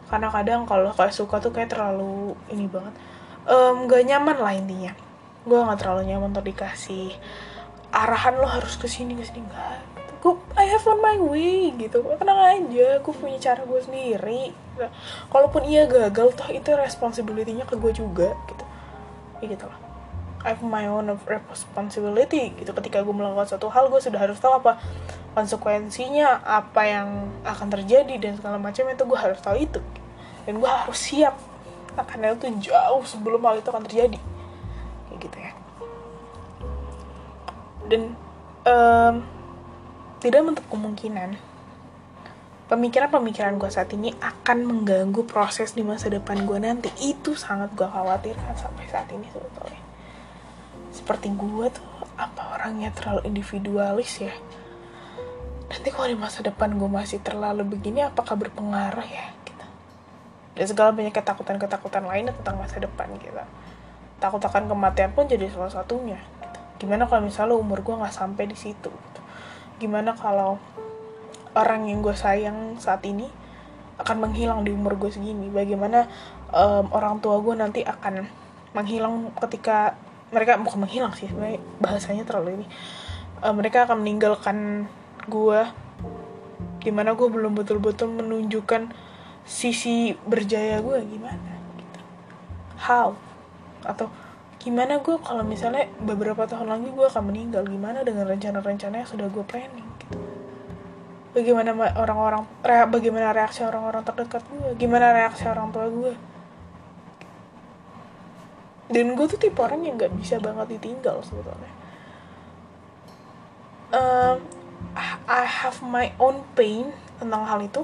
karena 0.10 0.28
kadang 0.34 0.65
kalau 0.65 0.89
kayak 0.91 1.13
suka 1.13 1.38
tuh 1.38 1.54
kayak 1.54 1.72
terlalu 1.72 2.34
ini 2.50 2.65
banget. 2.65 2.93
Um, 3.50 3.86
gak 3.86 4.06
nyaman 4.06 4.38
lah 4.41 4.54
intinya. 4.58 4.93
Gue 5.45 5.58
gak 5.62 5.80
terlalu 5.86 6.10
nyaman 6.10 6.34
untuk 6.34 6.45
dikasih 6.45 7.13
arahan 7.89 8.38
lo 8.38 8.45
harus 8.45 8.78
ke 8.78 8.86
sini 8.86 9.17
ke 9.17 9.26
sini. 9.26 9.45
Enggak 9.45 10.00
gue 10.19 10.36
I 10.60 10.67
have 10.67 10.84
on 10.84 11.00
my 11.00 11.15
way 11.15 11.72
gitu. 11.80 12.04
Tenang 12.04 12.39
aja 12.39 13.00
gue 13.00 13.13
punya 13.15 13.39
cara 13.39 13.63
gue 13.63 13.80
sendiri. 13.80 14.52
Kalaupun 15.32 15.63
ia 15.63 15.88
gagal 15.88 16.36
toh 16.36 16.50
itu 16.52 16.76
responsibility-nya 16.76 17.63
ke 17.63 17.80
gue 17.80 17.91
juga 17.95 18.36
gitu. 18.52 18.65
Ya 19.39 19.45
gitu 19.56 19.65
lah. 19.67 19.80
I 20.39 20.56
have 20.56 20.63
my 20.63 20.88
own 20.88 21.12
responsibility 21.28 22.56
gitu. 22.60 22.72
Ketika 22.72 23.04
gue 23.04 23.15
melakukan 23.15 23.48
satu 23.48 23.72
hal 23.72 23.88
gue 23.88 24.00
sudah 24.00 24.19
harus 24.19 24.39
tahu 24.39 24.60
apa 24.60 24.80
konsekuensinya 25.36 26.43
apa 26.43 26.82
yang 26.84 27.32
akan 27.48 27.67
terjadi 27.72 28.15
dan 28.19 28.36
segala 28.36 28.60
macam 28.60 28.88
itu 28.91 29.04
gue 29.08 29.19
harus 29.19 29.39
tahu 29.39 29.56
itu 29.62 29.80
dan 30.50 30.58
gue 30.58 30.66
harus 30.66 30.98
siap. 30.98 31.38
Akan 31.94 32.26
itu 32.26 32.74
jauh 32.74 33.06
sebelum 33.06 33.38
hal 33.46 33.62
itu 33.62 33.70
akan 33.70 33.86
terjadi. 33.86 34.18
Kayak 35.06 35.18
gitu 35.22 35.38
ya. 35.38 35.52
Dan 37.86 38.02
um, 38.66 39.16
tidak 40.18 40.42
menutup 40.42 40.66
kemungkinan 40.74 41.38
pemikiran-pemikiran 42.66 43.62
gue 43.62 43.70
saat 43.70 43.94
ini 43.94 44.10
akan 44.18 44.66
mengganggu 44.66 45.22
proses 45.30 45.78
di 45.78 45.86
masa 45.86 46.10
depan 46.10 46.50
gue 46.50 46.58
nanti. 46.58 46.90
Itu 46.98 47.38
sangat 47.38 47.78
gue 47.78 47.86
khawatirkan 47.86 48.58
sampai 48.58 48.90
saat 48.90 49.06
ini 49.14 49.30
sebetulnya. 49.30 49.86
Seperti 50.90 51.30
gue 51.30 51.66
tuh 51.70 51.86
apa 52.18 52.58
orangnya 52.58 52.90
terlalu 52.90 53.30
individualis 53.30 54.18
ya? 54.18 54.34
Nanti 55.70 55.94
kalau 55.94 56.10
di 56.10 56.18
masa 56.18 56.42
depan 56.42 56.74
gue 56.74 56.90
masih 56.90 57.22
terlalu 57.22 57.62
begini 57.70 58.02
apakah 58.02 58.34
berpengaruh 58.34 59.06
ya 59.06 59.38
dan 60.60 60.67
segala 60.67 60.91
banyak 60.91 61.15
ketakutan-ketakutan 61.15 62.04
lainnya 62.04 62.36
tentang 62.36 62.60
masa 62.60 62.84
depan 62.84 63.08
gitu 63.15 63.32
takut 64.19 64.43
akan 64.43 64.67
kematian 64.67 65.15
pun 65.15 65.24
jadi 65.24 65.48
salah 65.48 65.72
satunya 65.72 66.19
gitu. 66.19 66.60
gimana 66.84 67.08
kalau 67.08 67.24
misalnya 67.24 67.56
umur 67.56 67.80
gue 67.80 67.95
nggak 67.95 68.12
sampai 68.12 68.52
di 68.52 68.60
situ 68.60 68.91
gitu. 68.91 69.22
gimana 69.80 70.12
kalau 70.19 70.60
orang 71.56 71.88
yang 71.88 72.04
gue 72.04 72.12
sayang 72.12 72.76
saat 72.76 73.00
ini 73.08 73.32
akan 74.04 74.28
menghilang 74.28 74.67
di 74.67 74.76
umur 74.76 75.00
gue 75.00 75.08
segini 75.08 75.48
bagaimana 75.48 76.12
um, 76.52 76.91
orang 76.91 77.24
tua 77.24 77.39
gue 77.39 77.56
nanti 77.56 77.88
akan 77.88 78.28
menghilang 78.76 79.32
ketika 79.48 79.95
mereka 80.36 80.60
bukan 80.60 80.84
menghilang 80.84 81.15
sih 81.15 81.32
bahasanya 81.80 82.28
terlalu 82.28 82.63
ini 82.63 82.67
uh, 83.41 83.56
mereka 83.56 83.88
akan 83.88 84.04
meninggalkan 84.04 84.88
gue 85.32 85.63
di 86.80 86.91
mana 86.91 87.15
gue 87.15 87.28
belum 87.28 87.56
betul-betul 87.56 88.12
menunjukkan 88.12 89.09
sisi 89.50 90.14
berjaya 90.30 90.78
gue 90.78 91.02
gimana 91.10 91.52
gitu. 91.74 92.00
how? 92.78 93.18
Atau 93.82 94.14
gimana 94.62 95.02
gue 95.02 95.18
kalau 95.26 95.42
misalnya 95.42 95.90
beberapa 95.98 96.46
tahun 96.46 96.70
lagi 96.70 96.94
gue 96.94 97.06
akan 97.10 97.34
meninggal? 97.34 97.66
Gimana 97.66 98.06
dengan 98.06 98.30
rencana-rencana 98.30 99.02
yang 99.02 99.10
sudah 99.10 99.26
gue 99.26 99.42
planning 99.42 99.90
gitu? 100.06 100.22
Bagaimana 101.34 101.74
orang-orang 101.98 102.46
rea, 102.62 102.86
bagaimana 102.86 103.34
reaksi 103.34 103.66
orang-orang 103.66 104.06
terdekat 104.06 104.46
gue? 104.54 104.78
Gimana 104.78 105.18
reaksi 105.18 105.50
orang 105.50 105.74
tua 105.74 105.90
gue? 105.90 106.14
Dan 108.94 109.18
gue 109.18 109.26
tuh 109.26 109.38
tipe 109.42 109.58
orang 109.62 109.82
yang 109.82 109.98
nggak 109.98 110.14
bisa 110.14 110.38
banget 110.38 110.78
ditinggal 110.78 111.26
sebetulnya. 111.26 111.74
Um, 113.90 114.46
I 115.26 115.46
have 115.46 115.82
my 115.82 116.14
own 116.22 116.46
pain 116.54 116.94
tentang 117.18 117.46
hal 117.46 117.62
itu 117.66 117.82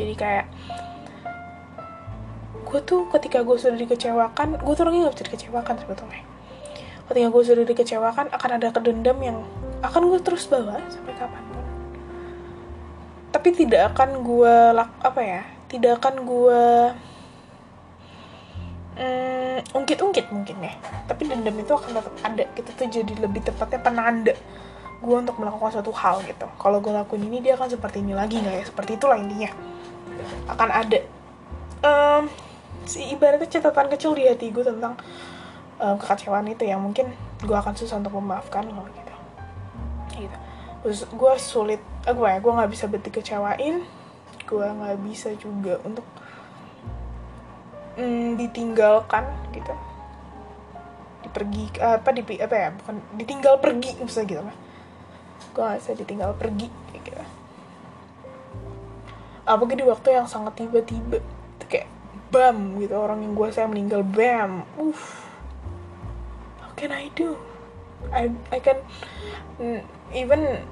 jadi 0.00 0.14
kayak 0.16 0.46
gue 2.70 2.80
tuh 2.86 3.10
ketika 3.10 3.42
gue 3.42 3.56
sudah 3.58 3.74
dikecewakan 3.74 4.62
gue 4.62 4.74
tuh 4.78 4.82
orangnya 4.86 5.10
gak 5.10 5.14
bisa 5.18 5.26
dikecewakan 5.26 5.74
sebetulnya. 5.82 6.22
Ketika 7.10 7.26
gue 7.26 7.42
sudah 7.42 7.64
dikecewakan 7.66 8.26
akan 8.30 8.50
ada 8.54 8.68
kedendam 8.70 9.18
yang 9.18 9.42
akan 9.82 10.02
gue 10.14 10.20
terus 10.22 10.46
bawa 10.46 10.78
sampai 10.86 11.14
kapan 11.18 11.42
pun. 11.50 11.64
Tapi 13.34 13.48
tidak 13.58 13.94
akan 13.94 14.22
gue 14.22 14.54
lak 14.78 14.90
apa 15.02 15.20
ya 15.20 15.42
tidak 15.70 16.02
akan 16.02 16.14
gue 16.26 16.62
mm, 18.98 19.58
ungkit-ungkit 19.74 20.26
mungkin 20.30 20.56
ya. 20.62 20.74
Tapi 21.10 21.26
dendam 21.26 21.58
itu 21.58 21.72
akan 21.74 21.90
tetap 21.98 22.14
ada 22.22 22.44
kita 22.54 22.70
tuh 22.74 22.86
jadi 22.86 23.12
lebih 23.18 23.42
tepatnya 23.46 23.80
penanda 23.82 24.34
gue 25.00 25.16
untuk 25.16 25.34
melakukan 25.42 25.80
suatu 25.80 25.90
hal 25.90 26.22
gitu. 26.22 26.46
Kalau 26.54 26.78
gue 26.78 26.92
lakuin 26.94 27.26
ini 27.26 27.42
dia 27.42 27.58
akan 27.58 27.66
seperti 27.66 27.98
ini 27.98 28.14
lagi 28.14 28.38
nggak 28.38 28.54
ya? 28.54 28.64
Seperti 28.66 28.94
itulah 28.94 29.18
intinya 29.18 29.50
akan 30.56 30.68
ada 30.70 30.98
um, 31.84 32.22
si 32.84 33.04
ibaratnya 33.12 33.48
catatan 33.48 33.88
kecil 33.92 34.16
di 34.16 34.26
hati 34.26 34.52
gue 34.52 34.64
tentang 34.64 34.96
um, 35.80 35.96
kekecewaan 35.96 36.48
itu 36.48 36.64
yang 36.66 36.80
mungkin 36.80 37.12
gue 37.40 37.56
akan 37.56 37.74
susah 37.76 38.00
untuk 38.00 38.16
memaafkan 38.16 38.68
lo 38.68 38.84
gitu. 38.92 39.14
Gitu. 40.26 40.38
Terus 40.80 41.00
gue 41.08 41.32
sulit 41.40 41.80
eh, 42.08 42.14
gue 42.14 42.28
ya 42.28 42.38
gue 42.40 42.52
nggak 42.52 42.70
bisa 42.70 42.84
berarti 42.88 43.10
kecewain 43.12 43.84
gue 44.44 44.66
nggak 44.66 44.98
bisa 45.06 45.30
juga 45.38 45.78
untuk 45.86 46.04
mm, 48.00 48.36
ditinggalkan 48.40 49.24
gitu. 49.54 49.74
Dipergi 51.20 51.78
apa 51.78 52.08
di 52.10 52.22
apa 52.40 52.56
ya 52.56 52.68
bukan 52.74 52.96
ditinggal 53.16 53.60
pergi 53.60 53.92
misalnya 54.00 54.28
gitu 54.28 54.42
lah. 54.42 54.56
Gue 55.50 55.62
gak 55.66 55.82
bisa 55.82 55.92
ditinggal 55.98 56.30
pergi 56.38 56.70
kayak 56.94 57.02
gitu 57.10 57.39
apalagi 59.50 59.82
di 59.82 59.86
waktu 59.86 60.14
yang 60.14 60.30
sangat 60.30 60.62
tiba-tiba 60.62 61.18
kayak 61.66 61.90
bam 62.30 62.78
gitu 62.78 62.94
orang 62.94 63.26
yang 63.26 63.34
gue 63.34 63.50
saya 63.50 63.66
meninggal 63.66 64.06
bam 64.06 64.62
uff. 64.78 65.26
How 66.62 66.70
can 66.78 66.94
I 66.94 67.10
do? 67.18 67.34
I 68.14 68.30
I 68.54 68.58
can 68.62 68.78
mm, 69.58 69.82
even 70.14 70.62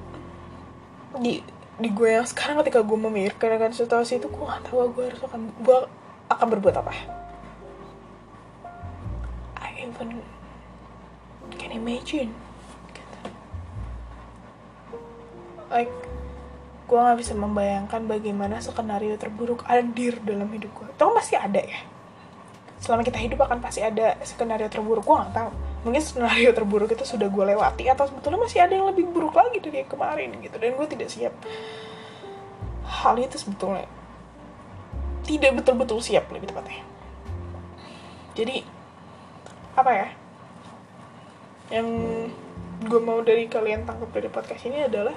di 1.18 1.42
di 1.78 1.88
gue 1.90 2.10
yang 2.14 2.26
sekarang 2.26 2.62
ketika 2.62 2.86
gue 2.86 2.98
memikirkan 2.98 3.58
akan 3.58 3.74
situasi 3.74 4.22
itu 4.22 4.30
gue 4.30 4.44
gak 4.46 4.70
tahu 4.70 4.86
gue 4.94 5.10
harus 5.10 5.22
akan 5.26 5.50
gue 5.58 5.78
akan 6.30 6.46
berbuat 6.54 6.74
apa. 6.78 6.94
I 9.58 9.90
even 9.90 10.22
can 11.58 11.74
imagine. 11.74 12.30
Like 15.68 16.07
gue 16.88 16.96
nggak 16.96 17.18
bisa 17.20 17.36
membayangkan 17.36 18.08
bagaimana 18.08 18.64
skenario 18.64 19.20
terburuk 19.20 19.60
hadir 19.68 20.16
dalam 20.24 20.48
hidup 20.48 20.72
gue 20.72 20.88
tau 20.96 21.12
pasti 21.12 21.36
ada 21.36 21.60
ya. 21.60 21.84
Selama 22.80 23.04
kita 23.04 23.20
hidup 23.20 23.44
akan 23.44 23.60
pasti 23.60 23.84
ada 23.84 24.16
skenario 24.24 24.72
terburuk 24.72 25.04
gue 25.04 25.12
nggak 25.12 25.34
tahu. 25.36 25.50
Mungkin 25.84 26.00
skenario 26.00 26.50
terburuk 26.56 26.88
itu 26.88 27.04
sudah 27.04 27.28
gue 27.28 27.44
lewati 27.52 27.92
atau 27.92 28.08
sebetulnya 28.08 28.40
masih 28.40 28.64
ada 28.64 28.72
yang 28.72 28.88
lebih 28.88 29.04
buruk 29.04 29.36
lagi 29.36 29.60
dari 29.60 29.84
yang 29.84 29.90
kemarin 29.90 30.32
gitu. 30.40 30.56
Dan 30.56 30.80
gue 30.80 30.86
tidak 30.88 31.08
siap 31.12 31.34
hal 32.88 33.14
itu 33.20 33.36
sebetulnya. 33.36 33.84
Tidak 35.28 35.52
betul-betul 35.60 36.00
siap 36.00 36.32
lebih 36.32 36.48
tepatnya. 36.48 36.80
Jadi 38.32 38.64
apa 39.76 39.90
ya? 39.92 40.08
Yang 41.68 41.88
gue 42.88 43.00
mau 43.02 43.20
dari 43.20 43.44
kalian 43.50 43.84
tangkap 43.84 44.08
dari 44.14 44.30
podcast 44.32 44.62
ini 44.64 44.88
adalah 44.88 45.12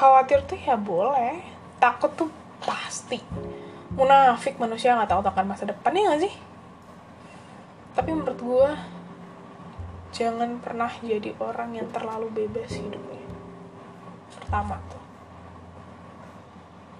khawatir 0.00 0.40
tuh 0.48 0.56
ya 0.56 0.80
boleh. 0.80 1.44
Takut 1.76 2.08
tuh 2.16 2.32
pasti. 2.64 3.20
Munafik 3.92 4.56
manusia 4.56 4.96
nggak 4.96 5.12
tahu 5.12 5.20
akan 5.20 5.44
masa 5.52 5.68
depan 5.68 5.92
ya 5.92 6.16
gak 6.16 6.24
sih? 6.24 6.34
Tapi 7.92 8.10
menurut 8.16 8.40
gue 8.40 8.70
jangan 10.16 10.56
pernah 10.58 10.88
jadi 11.04 11.36
orang 11.36 11.76
yang 11.76 11.88
terlalu 11.92 12.32
bebas 12.32 12.72
hidupnya. 12.72 13.28
Pertama 14.32 14.80
tuh. 14.88 15.02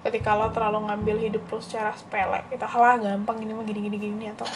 Ketika 0.05 0.37
lo 0.37 0.53
terlalu 0.53 0.89
ngambil 0.89 1.17
hidup 1.29 1.43
lo 1.49 1.57
secara 1.61 1.93
sepele 1.93 2.41
kita 2.49 2.65
halah 2.65 2.97
gampang 2.97 3.37
ini 3.41 3.53
mah 3.53 3.65
gini 3.65 3.85
gini 3.85 3.97
gini 4.01 4.25
atau 4.33 4.49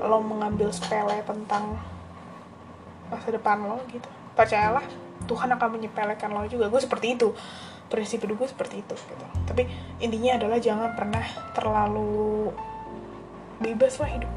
lo 0.00 0.24
mengambil 0.24 0.72
sepele 0.72 1.20
tentang 1.24 1.80
masa 3.08 3.28
depan 3.32 3.60
lo 3.64 3.80
gitu. 3.88 4.08
Percayalah 4.36 4.84
Tuhan 5.28 5.52
akan 5.54 5.68
menyepelekan 5.78 6.32
lo 6.32 6.44
juga. 6.50 6.66
Gue 6.66 6.80
seperti 6.82 7.14
itu 7.14 7.30
prinsip 7.90 8.22
hidup 8.22 8.38
gue 8.38 8.48
seperti 8.48 8.80
itu 8.80 8.94
gitu. 8.94 9.26
Tapi 9.44 9.66
intinya 9.98 10.38
adalah 10.38 10.58
jangan 10.62 10.94
pernah 10.94 11.26
terlalu 11.52 12.54
bebas 13.58 13.98
lah 13.98 14.10
hidup. 14.14 14.32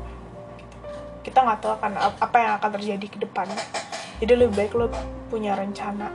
Gitu. 0.58 0.76
kita 1.24 1.40
nggak 1.40 1.60
tahu 1.64 1.72
akan 1.80 1.92
apa 2.20 2.38
yang 2.42 2.54
akan 2.60 2.70
terjadi 2.76 3.06
ke 3.08 3.18
depan. 3.22 3.48
Jadi 4.20 4.34
lebih 4.34 4.58
baik 4.58 4.74
lo 4.76 4.90
punya 5.30 5.54
rencana. 5.54 6.10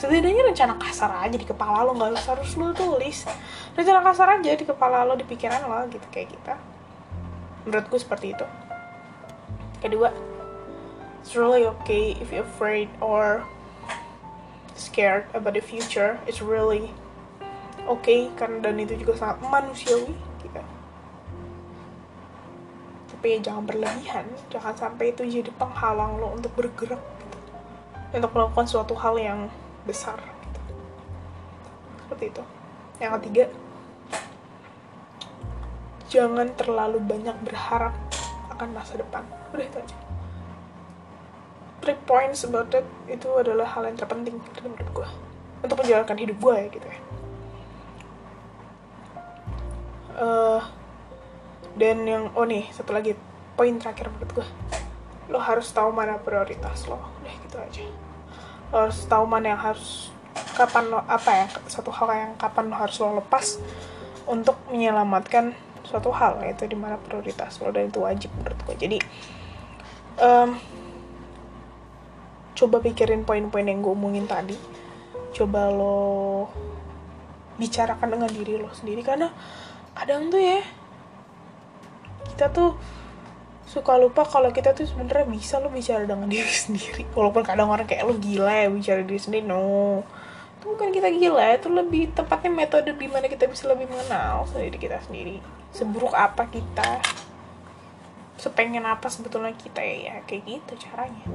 Setidaknya 0.00 0.48
rencana 0.50 0.74
kasar 0.80 1.10
aja 1.28 1.36
di 1.36 1.46
kepala 1.46 1.84
lo 1.84 1.94
nggak 1.94 2.24
harus 2.24 2.56
lo 2.56 2.72
tulis. 2.72 3.28
Rencana 3.76 4.00
kasar 4.02 4.40
aja 4.40 4.50
di 4.56 4.64
kepala 4.64 5.04
lo 5.04 5.14
di 5.14 5.28
pikiran 5.28 5.68
lo 5.68 5.86
gitu 5.92 6.06
kayak 6.10 6.32
kita 6.34 6.56
menurut 7.68 7.84
gue 7.92 8.00
seperti 8.00 8.32
itu. 8.32 8.46
Kedua 9.84 10.08
it's 11.20 11.36
really 11.36 11.68
okay 11.68 12.16
if 12.16 12.32
you're 12.32 12.46
afraid 12.46 12.88
or 13.04 13.44
scared 14.78 15.26
about 15.34 15.58
the 15.58 15.60
future. 15.60 16.16
It's 16.24 16.38
really 16.38 16.94
okay 17.90 18.30
kan 18.38 18.62
dan 18.62 18.78
itu 18.78 18.94
juga 18.94 19.18
sangat 19.18 19.42
manusiawi 19.42 20.14
gitu. 20.40 20.62
Tapi 23.12 23.26
ya 23.34 23.38
jangan 23.50 23.66
berlebihan. 23.66 24.24
Jangan 24.48 24.74
sampai 24.78 25.10
itu 25.10 25.26
jadi 25.26 25.50
penghalang 25.58 26.22
lo 26.22 26.32
untuk 26.32 26.54
bergerak 26.54 27.02
gitu. 27.02 27.38
untuk 28.08 28.32
melakukan 28.32 28.66
suatu 28.70 28.94
hal 28.96 29.18
yang 29.20 29.40
besar 29.84 30.16
gitu. 30.16 30.60
seperti 32.06 32.24
itu. 32.32 32.42
Yang 33.02 33.12
ketiga 33.20 33.44
jangan 36.08 36.48
terlalu 36.56 37.04
banyak 37.04 37.36
berharap 37.44 37.92
akan 38.48 38.68
masa 38.72 38.96
depan. 38.96 39.26
Udah 39.52 39.66
itu 39.66 39.78
aja 39.82 40.07
three 41.88 41.96
points 42.04 42.44
about 42.44 42.68
that 42.68 42.84
itu 43.08 43.24
adalah 43.32 43.64
hal 43.64 43.88
yang 43.88 43.96
terpenting 43.96 44.36
menurut 44.60 44.88
gue 44.92 45.08
untuk 45.64 45.80
menjalankan 45.80 46.20
hidup 46.20 46.36
gue 46.36 46.54
ya 46.60 46.66
gitu 46.68 46.84
ya. 46.84 46.98
Uh, 50.18 50.60
dan 51.80 52.04
yang 52.04 52.28
oh 52.36 52.44
nih 52.44 52.68
satu 52.76 52.92
lagi 52.92 53.16
poin 53.56 53.72
terakhir 53.80 54.12
menurut 54.12 54.28
gue 54.36 54.46
lo 55.32 55.40
harus 55.40 55.72
tahu 55.72 55.88
mana 55.88 56.20
prioritas 56.20 56.84
lo 56.92 57.00
udah 57.00 57.34
gitu 57.48 57.56
aja. 57.56 57.88
Lo 58.68 58.76
harus 58.84 59.00
tahu 59.08 59.24
mana 59.24 59.56
yang 59.56 59.62
harus 59.64 60.12
kapan 60.60 60.92
lo 60.92 61.00
apa 61.08 61.30
ya 61.32 61.46
satu 61.72 61.88
hal 61.88 62.12
yang 62.12 62.32
kapan 62.36 62.68
lo 62.68 62.76
harus 62.76 63.00
lo 63.00 63.16
lepas 63.16 63.56
untuk 64.28 64.60
menyelamatkan 64.68 65.56
suatu 65.88 66.12
hal 66.12 66.36
yaitu 66.44 66.68
di 66.68 66.76
mana 66.76 67.00
prioritas 67.00 67.56
lo 67.64 67.72
dan 67.72 67.88
itu 67.88 68.04
wajib 68.04 68.28
menurut 68.36 68.60
gue 68.68 68.76
jadi 68.76 68.98
um, 70.20 70.60
coba 72.58 72.82
pikirin 72.82 73.22
poin-poin 73.22 73.62
yang 73.62 73.78
gue 73.78 73.94
omongin 73.94 74.26
tadi. 74.26 74.58
Coba 75.30 75.70
lo 75.70 76.50
bicarakan 77.54 78.18
dengan 78.18 78.30
diri 78.34 78.58
lo 78.58 78.74
sendiri. 78.74 79.06
Karena 79.06 79.30
kadang 79.94 80.26
tuh 80.26 80.42
ya 80.42 80.58
kita 82.34 82.50
tuh 82.50 82.74
suka 83.68 83.94
lupa 84.00 84.26
kalau 84.26 84.50
kita 84.50 84.74
tuh 84.74 84.90
sebenarnya 84.90 85.30
bisa 85.30 85.62
lo 85.62 85.70
bicara 85.70 86.02
dengan 86.02 86.26
diri 86.34 86.50
sendiri. 86.50 87.06
Walaupun 87.14 87.46
kadang 87.46 87.70
orang 87.70 87.86
kayak 87.86 88.02
lo 88.10 88.18
gila 88.18 88.50
ya 88.50 88.66
bicara 88.66 89.06
diri 89.06 89.22
sendiri. 89.22 89.46
No. 89.46 90.02
Itu 90.58 90.74
bukan 90.74 90.90
kita 90.90 91.14
gila 91.14 91.54
itu 91.54 91.70
lebih 91.70 92.10
tepatnya 92.10 92.50
metode 92.50 92.90
di 92.90 93.06
mana 93.06 93.30
kita 93.30 93.46
bisa 93.46 93.70
lebih 93.70 93.86
mengenal 93.86 94.42
sendiri 94.50 94.74
kita 94.74 94.98
sendiri. 95.06 95.38
Seburuk 95.70 96.10
apa 96.10 96.50
kita 96.50 96.98
sepengen 98.38 98.86
apa 98.86 99.10
sebetulnya 99.10 99.50
kita 99.54 99.82
ya, 99.82 99.94
ya 99.98 100.14
kayak 100.22 100.46
gitu 100.46 100.86
caranya 100.86 101.26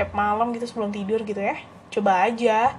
tiap 0.00 0.16
malam 0.16 0.56
gitu 0.56 0.64
sebelum 0.64 0.88
tidur 0.88 1.20
gitu 1.28 1.36
ya. 1.36 1.60
Coba 1.92 2.24
aja. 2.24 2.72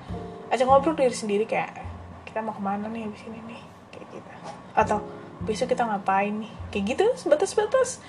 Aja 0.49 0.65
ngobrol 0.65 0.97
diri 0.97 1.13
sendiri 1.13 1.45
kayak 1.45 1.77
kita 2.25 2.41
mau 2.41 2.57
ke 2.57 2.61
mana 2.65 2.89
nih 2.89 3.05
abis 3.05 3.21
ini 3.29 3.39
nih? 3.45 3.61
Kayak 3.93 4.05
gitu. 4.09 4.31
Atau 4.73 4.97
besok 5.45 5.69
kita 5.69 5.85
ngapain 5.85 6.33
nih? 6.33 6.51
Kayak 6.73 6.83
gitu 6.97 7.05
sebatas-batas 7.21 8.01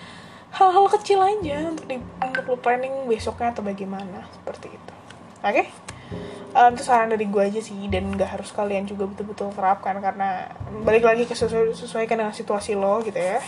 hal-hal 0.57 0.89
kecil 0.97 1.21
aja 1.21 1.69
untuk 1.69 1.85
di, 1.85 2.01
untuk 2.01 2.45
lu 2.49 2.57
planning 2.57 3.05
besoknya 3.05 3.53
atau 3.53 3.61
bagaimana 3.61 4.25
seperti 4.33 4.73
itu. 4.73 4.93
Oke? 5.45 5.53
Okay? 5.53 5.67
um, 6.57 6.71
itu 6.77 6.85
saran 6.85 7.13
dari 7.13 7.27
gue 7.27 7.43
aja 7.43 7.61
sih 7.61 7.89
dan 7.89 8.13
nggak 8.13 8.31
harus 8.39 8.53
kalian 8.53 8.85
juga 8.85 9.09
betul-betul 9.09 9.53
terapkan 9.57 9.97
karena 9.99 10.53
balik 10.85 11.05
lagi 11.05 11.25
ke 11.25 11.35
sesuai, 11.35 12.05
dengan 12.09 12.33
situasi 12.33 12.77
lo 12.77 13.01
gitu 13.05 13.17
ya 13.17 13.41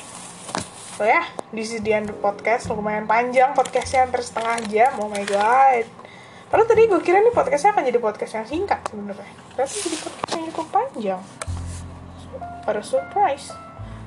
So 0.94 1.02
ya, 1.02 1.26
the 1.50 1.90
end 1.90 2.06
of 2.06 2.22
podcast. 2.22 2.70
Lumayan 2.70 3.10
panjang 3.10 3.50
podcastnya 3.50 4.06
hampir 4.06 4.22
setengah 4.22 4.62
jam. 4.70 4.94
Oh 5.02 5.10
my 5.10 5.26
god. 5.26 5.90
Padahal 6.46 6.70
tadi 6.70 6.86
gue 6.86 7.02
kira 7.02 7.18
nih 7.18 7.34
podcastnya 7.34 7.74
akan 7.74 7.82
jadi 7.90 7.98
podcast 7.98 8.32
yang 8.38 8.46
singkat 8.46 8.78
sebenarnya. 8.86 9.26
Tapi 9.58 9.74
jadi 9.74 9.96
podcast 9.98 10.30
yang 10.38 10.44
cukup 10.54 10.66
panjang. 10.70 11.22
Pada 12.62 12.78
surprise. 12.86 13.50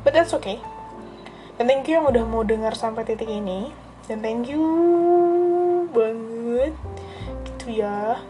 But 0.07 0.15
that's 0.15 0.31
okay. 0.31 0.63
Dan 1.59 1.67
thank 1.67 1.91
you 1.91 1.99
yang 1.99 2.07
udah 2.07 2.23
mau 2.23 2.47
dengar 2.47 2.71
sampai 2.71 3.03
titik 3.03 3.27
ini. 3.27 3.75
Dan 4.07 4.23
thank 4.23 4.47
you 4.47 4.63
banget. 5.91 6.71
Gitu 7.51 7.83
ya. 7.83 8.23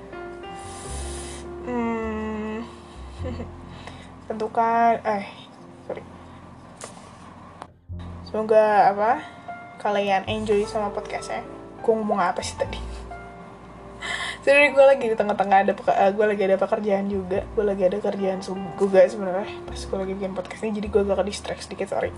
Hmm. 1.70 2.66
Tentukan, 4.34 4.98
eh, 5.06 5.30
sorry 5.86 6.17
semoga 8.38 8.94
apa 8.94 9.26
kalian 9.82 10.30
enjoy 10.30 10.62
sama 10.70 10.94
podcastnya. 10.94 11.42
Gue 11.82 11.90
ngomong 11.98 12.22
apa 12.22 12.46
sih 12.46 12.54
tadi? 12.54 12.78
Jadi 14.46 14.78
gue 14.78 14.86
lagi 14.86 15.10
di 15.10 15.18
tengah-tengah 15.18 15.66
ada 15.66 15.74
uh, 15.74 16.12
gue 16.14 16.22
lagi 16.22 16.46
ada 16.46 16.62
pekerjaan 16.62 17.10
juga. 17.10 17.42
Gue 17.58 17.66
lagi 17.66 17.90
ada 17.90 17.98
kerjaan 17.98 18.46
juga 18.46 19.10
sebenarnya. 19.10 19.50
Pas 19.66 19.82
gue 19.82 19.98
lagi 19.98 20.14
bikin 20.14 20.38
podcast 20.38 20.62
ini 20.62 20.78
jadi 20.78 20.86
gue 20.86 21.02
agak 21.02 21.26
distract 21.26 21.66
sedikit 21.66 21.90
sorry. 21.90 22.14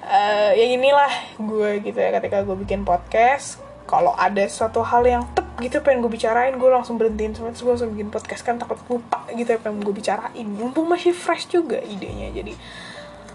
Uh, 0.00 0.50
ya 0.58 0.72
inilah 0.72 1.12
gue 1.36 1.84
gitu 1.84 2.00
ya 2.00 2.08
ketika 2.16 2.48
gue 2.48 2.56
bikin 2.64 2.80
podcast. 2.88 3.60
Kalau 3.84 4.16
ada 4.16 4.48
suatu 4.48 4.80
hal 4.80 5.04
yang 5.04 5.28
tep 5.36 5.44
gitu 5.60 5.84
pengen 5.84 6.00
gue 6.00 6.08
bicarain 6.08 6.56
gue 6.56 6.70
langsung 6.72 6.96
berhentiin 6.96 7.36
semua 7.36 7.52
terus 7.52 7.60
gue 7.60 7.72
langsung 7.76 7.92
bikin 7.92 8.08
podcast. 8.08 8.40
Kan 8.40 8.56
takut 8.56 8.80
lupa 8.88 9.28
gitu 9.36 9.52
ya 9.52 9.60
pengen 9.60 9.84
gue 9.84 9.92
bicarain. 9.92 10.48
Mumpung 10.48 10.88
masih 10.88 11.12
fresh 11.12 11.52
juga 11.52 11.76
idenya 11.84 12.32
jadi 12.32 12.56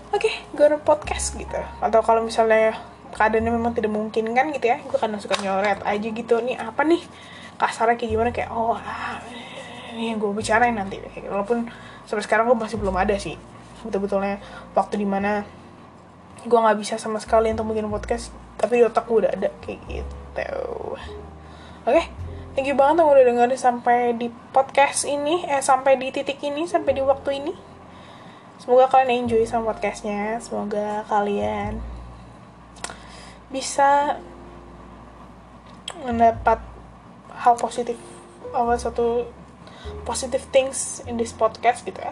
oke 0.10 0.22
okay, 0.22 0.34
gue 0.54 0.78
podcast 0.82 1.36
gitu. 1.38 1.60
Atau 1.82 2.02
kalau 2.02 2.26
misalnya 2.26 2.78
keadaannya 3.10 3.52
memang 3.54 3.74
tidak 3.74 3.90
mungkin 3.90 4.30
kan 4.38 4.54
gitu 4.54 4.70
ya 4.70 4.78
gue 4.86 4.98
kadang 4.98 5.22
suka 5.22 5.38
nyoret 5.42 5.82
aja 5.86 6.08
gitu. 6.10 6.42
Nih 6.42 6.58
apa 6.58 6.86
nih? 6.86 7.02
Kasarnya 7.60 7.96
kayak 8.00 8.12
gimana? 8.12 8.30
Kayak 8.32 8.50
oh 8.54 8.78
ah, 8.78 9.20
ini 9.94 10.14
yang 10.14 10.18
gue 10.22 10.32
bicarain 10.34 10.76
nanti. 10.76 11.02
Walaupun 11.26 11.70
sampai 12.06 12.24
sekarang 12.24 12.50
gue 12.50 12.58
masih 12.58 12.78
belum 12.78 12.96
ada 12.98 13.16
sih. 13.18 13.38
Betul-betulnya 13.86 14.42
waktu 14.76 15.00
di 15.00 15.08
mana 15.08 15.46
gue 16.44 16.60
nggak 16.60 16.78
bisa 16.80 16.96
sama 16.96 17.20
sekali 17.20 17.52
untuk 17.52 17.72
bikin 17.76 17.92
podcast 17.92 18.32
tapi 18.56 18.80
di 18.80 18.84
otak 18.88 19.08
gue 19.08 19.28
udah 19.28 19.32
ada 19.32 19.50
kayak 19.64 19.80
gitu. 19.88 20.52
Oke 21.88 21.96
okay? 21.96 22.06
thank 22.60 22.68
you 22.68 22.76
banget 22.76 23.00
yang 23.00 23.08
udah 23.08 23.24
dengerin 23.24 23.56
sampai 23.56 24.00
di 24.20 24.28
podcast 24.52 25.08
ini 25.08 25.48
eh 25.48 25.64
sampai 25.64 25.96
di 25.96 26.12
titik 26.12 26.44
ini 26.44 26.68
sampai 26.68 26.92
di 26.92 27.00
waktu 27.00 27.40
ini 27.40 27.54
Semoga 28.60 28.92
kalian 28.92 29.24
enjoy 29.24 29.48
sama 29.48 29.72
podcastnya. 29.72 30.36
Semoga 30.44 31.08
kalian 31.08 31.80
bisa 33.48 34.20
mendapat 36.04 36.60
hal 37.40 37.56
positif 37.56 37.96
apa 38.52 38.76
satu 38.76 39.32
positive 40.04 40.44
things 40.52 41.00
in 41.08 41.16
this 41.16 41.32
podcast 41.32 41.88
gitu 41.88 42.04
ya. 42.04 42.12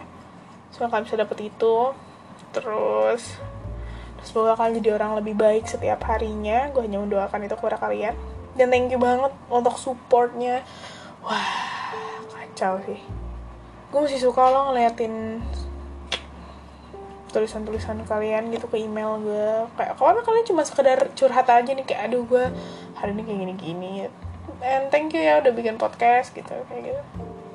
Semoga 0.72 0.96
kalian 0.96 1.04
bisa 1.04 1.20
dapat 1.20 1.38
itu. 1.52 1.76
Terus 2.56 3.36
semoga 4.24 4.56
kalian 4.56 4.80
jadi 4.80 4.96
orang 4.96 5.20
lebih 5.20 5.36
baik 5.36 5.68
setiap 5.68 6.00
harinya. 6.08 6.72
Gue 6.72 6.88
hanya 6.88 6.96
mendoakan 7.04 7.44
itu 7.44 7.60
kepada 7.60 7.76
kalian. 7.76 8.16
Dan 8.56 8.72
thank 8.72 8.88
you 8.88 8.96
banget 8.96 9.36
untuk 9.52 9.76
supportnya. 9.76 10.64
Wah, 11.20 11.44
kacau 12.32 12.80
sih. 12.88 13.04
Gue 13.92 14.00
masih 14.00 14.16
suka 14.16 14.48
lo 14.48 14.72
ngeliatin 14.72 15.44
tulisan-tulisan 17.30 18.02
kalian 18.08 18.50
gitu 18.50 18.66
ke 18.68 18.80
email 18.80 19.20
gue. 19.20 19.68
Kayak 19.76 19.94
kalau 20.00 20.20
kalian 20.24 20.46
cuma 20.48 20.62
sekedar 20.64 21.12
curhat 21.14 21.46
aja 21.48 21.70
nih 21.72 21.84
kayak 21.84 22.10
aduh 22.10 22.24
gue 22.24 22.44
hari 22.96 23.12
ini 23.14 23.22
kayak 23.24 23.38
gini-gini. 23.44 23.92
And 24.58 24.90
thank 24.90 25.14
you 25.14 25.22
ya 25.22 25.38
udah 25.38 25.52
bikin 25.54 25.78
podcast 25.78 26.34
gitu 26.34 26.50
kayak 26.68 26.82
gitu. 26.92 27.02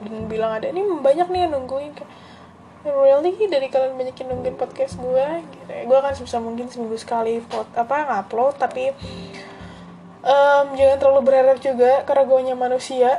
Dan 0.04 0.30
bilang 0.32 0.56
ada 0.62 0.70
ini 0.72 0.82
banyak 0.82 1.28
nih 1.28 1.40
yang 1.48 1.52
nungguin 1.58 1.92
kayak 1.98 2.12
really? 2.86 3.36
Dari 3.48 3.68
kalian 3.72 3.96
banyak 3.96 4.16
yang 4.16 4.30
nungguin 4.32 4.56
podcast 4.60 5.00
gue? 5.00 5.28
Gitu. 5.52 5.72
Ya. 5.72 5.84
gue 5.88 5.98
akan 5.98 6.14
sebisa 6.16 6.38
mungkin 6.40 6.68
seminggu 6.68 7.00
sekali 7.00 7.40
pot 7.44 7.68
apa 7.76 8.08
ngupload 8.08 8.60
tapi 8.60 8.92
um, 10.24 10.66
jangan 10.76 10.98
terlalu 11.00 11.22
berharap 11.28 11.58
juga 11.60 12.04
karena 12.08 12.24
gue 12.28 12.38
hanya 12.40 12.56
manusia. 12.56 13.12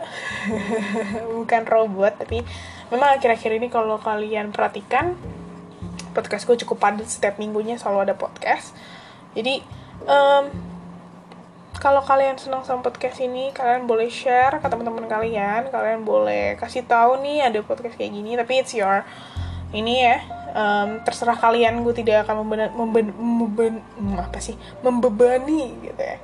Bukan 1.44 1.62
robot 1.68 2.24
tapi 2.24 2.44
memang 2.92 3.16
akhir-akhir 3.16 3.50
ini 3.56 3.68
kalau 3.72 3.96
kalian 4.00 4.52
perhatikan 4.52 5.16
podcast 6.14 6.46
gue 6.46 6.56
cukup 6.62 6.78
padat 6.78 7.10
setiap 7.10 7.36
minggunya 7.42 7.76
selalu 7.76 8.08
ada 8.08 8.14
podcast. 8.14 8.72
Jadi 9.34 9.60
um, 10.06 10.48
kalau 11.74 12.00
kalian 12.00 12.38
senang 12.38 12.62
sama 12.62 12.86
podcast 12.86 13.18
ini 13.20 13.50
kalian 13.50 13.84
boleh 13.84 14.06
share 14.08 14.62
ke 14.62 14.66
teman-teman 14.70 15.10
kalian. 15.10 15.68
Kalian 15.68 16.06
boleh 16.06 16.54
kasih 16.56 16.86
tahu 16.86 17.20
nih 17.20 17.50
ada 17.50 17.60
podcast 17.66 17.98
kayak 17.98 18.14
gini 18.14 18.38
tapi 18.38 18.62
it's 18.62 18.72
your 18.72 19.02
ini 19.74 20.06
ya. 20.06 20.18
Um, 20.54 21.02
terserah 21.02 21.34
kalian 21.34 21.82
gue 21.82 21.90
tidak 21.98 22.30
akan 22.30 22.46
memben, 22.46 22.70
memben, 22.78 23.06
memben, 23.18 23.74
apa 24.14 24.38
sih? 24.38 24.54
Membebani 24.86 25.74
gitu 25.82 25.98
ya. 25.98 26.18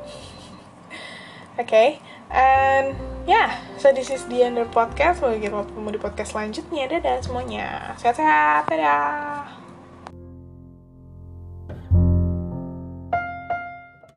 Oke 1.58 1.66
okay. 1.66 1.88
and 2.30 2.94
yeah 3.28 3.58
so 3.76 3.90
this 3.92 4.08
is 4.08 4.22
the 4.30 4.46
end 4.46 4.56
of 4.56 4.70
podcast. 4.70 5.18
Semoga 5.18 5.36
kita 5.42 5.66
ketemu 5.66 5.88
di 5.92 6.00
podcast 6.00 6.30
selanjutnya. 6.30 6.88
Dadah 6.88 7.16
semuanya. 7.20 7.68
Sehat-sehat 7.98 8.70
dadah 8.70 9.59